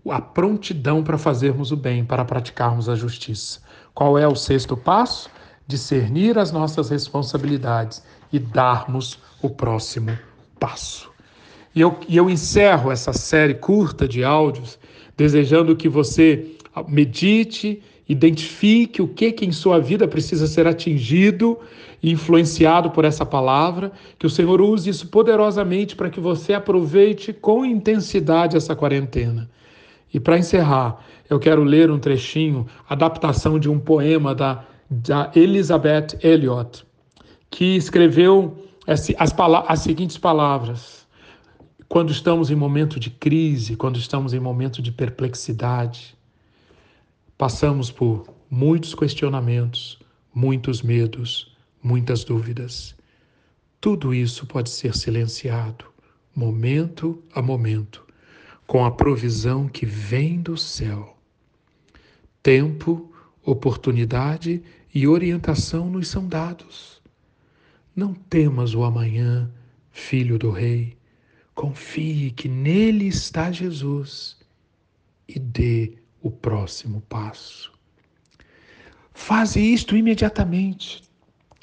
A 0.08 0.20
prontidão 0.20 1.02
para 1.02 1.18
fazermos 1.18 1.72
o 1.72 1.76
bem, 1.76 2.04
para 2.04 2.24
praticarmos 2.24 2.88
a 2.88 2.94
justiça. 2.94 3.60
Qual 3.94 4.18
é 4.18 4.26
o 4.26 4.36
sexto 4.36 4.76
passo? 4.76 5.28
Discernir 5.66 6.38
as 6.38 6.52
nossas 6.52 6.90
responsabilidades 6.90 8.04
e 8.32 8.38
darmos 8.38 9.18
o 9.42 9.50
próximo 9.50 10.16
passo. 10.60 11.10
E 11.74 11.80
eu, 11.80 11.98
e 12.08 12.16
eu 12.16 12.30
encerro 12.30 12.90
essa 12.90 13.12
série 13.12 13.54
curta 13.54 14.06
de 14.08 14.24
áudios 14.24 14.78
desejando 15.16 15.74
que 15.74 15.88
você 15.88 16.56
medite, 16.88 17.82
identifique 18.08 19.02
o 19.02 19.08
que, 19.08 19.32
que 19.32 19.44
em 19.44 19.52
sua 19.52 19.80
vida 19.80 20.06
precisa 20.06 20.46
ser 20.46 20.66
atingido 20.66 21.58
e 22.02 22.10
influenciado 22.12 22.90
por 22.90 23.04
essa 23.04 23.26
palavra, 23.26 23.90
que 24.18 24.26
o 24.26 24.30
Senhor 24.30 24.60
use 24.60 24.90
isso 24.90 25.08
poderosamente 25.08 25.96
para 25.96 26.10
que 26.10 26.20
você 26.20 26.52
aproveite 26.52 27.32
com 27.32 27.64
intensidade 27.64 28.56
essa 28.56 28.76
quarentena. 28.76 29.50
E 30.12 30.20
para 30.20 30.38
encerrar, 30.38 31.04
eu 31.28 31.38
quero 31.38 31.64
ler 31.64 31.90
um 31.90 31.98
trechinho, 31.98 32.66
adaptação 32.88 33.58
de 33.58 33.68
um 33.68 33.78
poema 33.78 34.34
da, 34.34 34.64
da 34.88 35.32
Elizabeth 35.34 36.18
Elliot, 36.22 36.84
que 37.50 37.76
escreveu 37.76 38.56
as, 38.86 39.08
as 39.18 39.80
seguintes 39.80 40.16
palavras. 40.16 41.06
Quando 41.88 42.12
estamos 42.12 42.50
em 42.50 42.54
momento 42.54 43.00
de 43.00 43.10
crise, 43.10 43.76
quando 43.76 43.98
estamos 43.98 44.32
em 44.32 44.40
momento 44.40 44.80
de 44.80 44.92
perplexidade, 44.92 46.15
passamos 47.36 47.90
por 47.90 48.26
muitos 48.50 48.94
questionamentos, 48.94 49.98
muitos 50.34 50.82
medos, 50.82 51.54
muitas 51.82 52.24
dúvidas. 52.24 52.96
Tudo 53.80 54.14
isso 54.14 54.46
pode 54.46 54.70
ser 54.70 54.94
silenciado, 54.96 55.84
momento 56.34 57.22
a 57.32 57.42
momento, 57.42 58.04
com 58.66 58.84
a 58.84 58.90
provisão 58.90 59.68
que 59.68 59.84
vem 59.84 60.40
do 60.40 60.56
céu. 60.56 61.16
Tempo, 62.42 63.12
oportunidade 63.44 64.62
e 64.94 65.06
orientação 65.06 65.90
nos 65.90 66.08
são 66.08 66.26
dados. 66.26 67.02
Não 67.94 68.14
temas 68.14 68.74
o 68.74 68.82
amanhã, 68.82 69.50
filho 69.90 70.38
do 70.38 70.50
Rei. 70.50 70.96
Confie 71.54 72.30
que 72.30 72.48
nele 72.48 73.06
está 73.06 73.50
Jesus 73.50 74.36
e 75.28 75.38
dê 75.38 75.98
o 76.26 76.30
próximo 76.30 77.02
passo. 77.08 77.72
Faze 79.12 79.60
isto 79.60 79.96
imediatamente. 79.96 81.02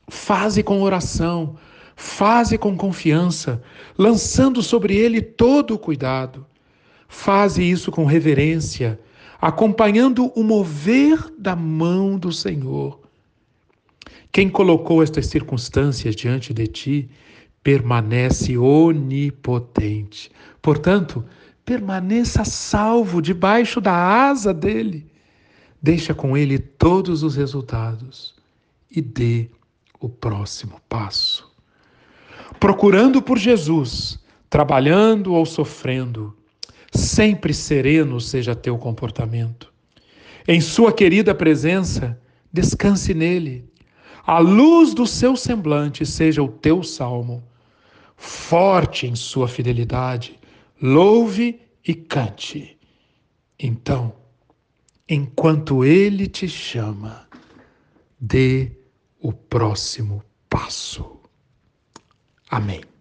Faze 0.10 0.64
com 0.64 0.82
oração, 0.82 1.56
faze 1.96 2.58
com 2.58 2.76
confiança, 2.76 3.62
lançando 3.98 4.62
sobre 4.62 4.96
ele 4.96 5.22
todo 5.22 5.76
o 5.76 5.80
cuidado. 5.80 6.46
Faze 7.08 7.64
isso 7.64 7.92
com 7.92 8.06
reverência, 8.06 9.00
acompanhando 9.40 10.32
o 10.36 10.44
mover 10.44 11.32
da 11.38 11.56
mão 11.56 12.18
do 12.18 12.32
Senhor 12.32 13.04
quem 14.34 14.50
colocou 14.50 15.04
estas 15.04 15.28
circunstâncias 15.28 16.16
diante 16.16 16.56
de 16.56 16.66
ti 16.66 17.10
permanece 17.64 18.58
onipotente. 18.58 20.32
Portanto, 20.60 21.24
permaneça 21.66 22.44
salvo 22.44 23.22
debaixo 23.22 23.80
da 23.80 23.94
asa 23.94 24.54
dele. 24.54 25.08
Deixa 25.82 26.14
com 26.14 26.38
ele 26.38 26.60
todos 26.60 27.24
os 27.24 27.36
resultados 27.36 28.36
e 28.90 29.02
dê 29.02 29.50
o 30.00 30.08
próximo 30.08 30.80
passo. 30.88 31.52
Procurando 32.60 33.22
por 33.22 33.38
Jesus, 33.38 34.20
trabalhando 34.50 35.34
ou 35.34 35.46
sofrendo, 35.46 36.36
sempre 36.92 37.54
sereno 37.54 38.20
seja 38.20 38.56
teu 38.56 38.78
comportamento. 38.78 39.72
Em 40.48 40.62
sua 40.62 40.94
querida 40.94 41.34
presença, 41.34 42.20
descanse 42.52 43.14
nele 43.14 43.74
a 44.26 44.40
luz 44.40 44.94
do 44.94 45.06
seu 45.06 45.36
semblante 45.36 46.06
seja 46.06 46.42
o 46.42 46.48
teu 46.48 46.82
salmo. 46.82 47.44
Forte 48.16 49.06
em 49.06 49.16
sua 49.16 49.50
fidelidade, 49.50 50.40
louve 50.84 51.62
e 51.88 51.96
cante. 51.96 52.78
Então, 53.58 54.14
enquanto 55.08 55.86
ele 55.86 56.28
te 56.28 56.50
chama, 56.50 57.26
dê 58.20 58.70
o 59.18 59.32
próximo 59.32 60.22
passo. 60.50 61.22
Amém. 62.50 62.93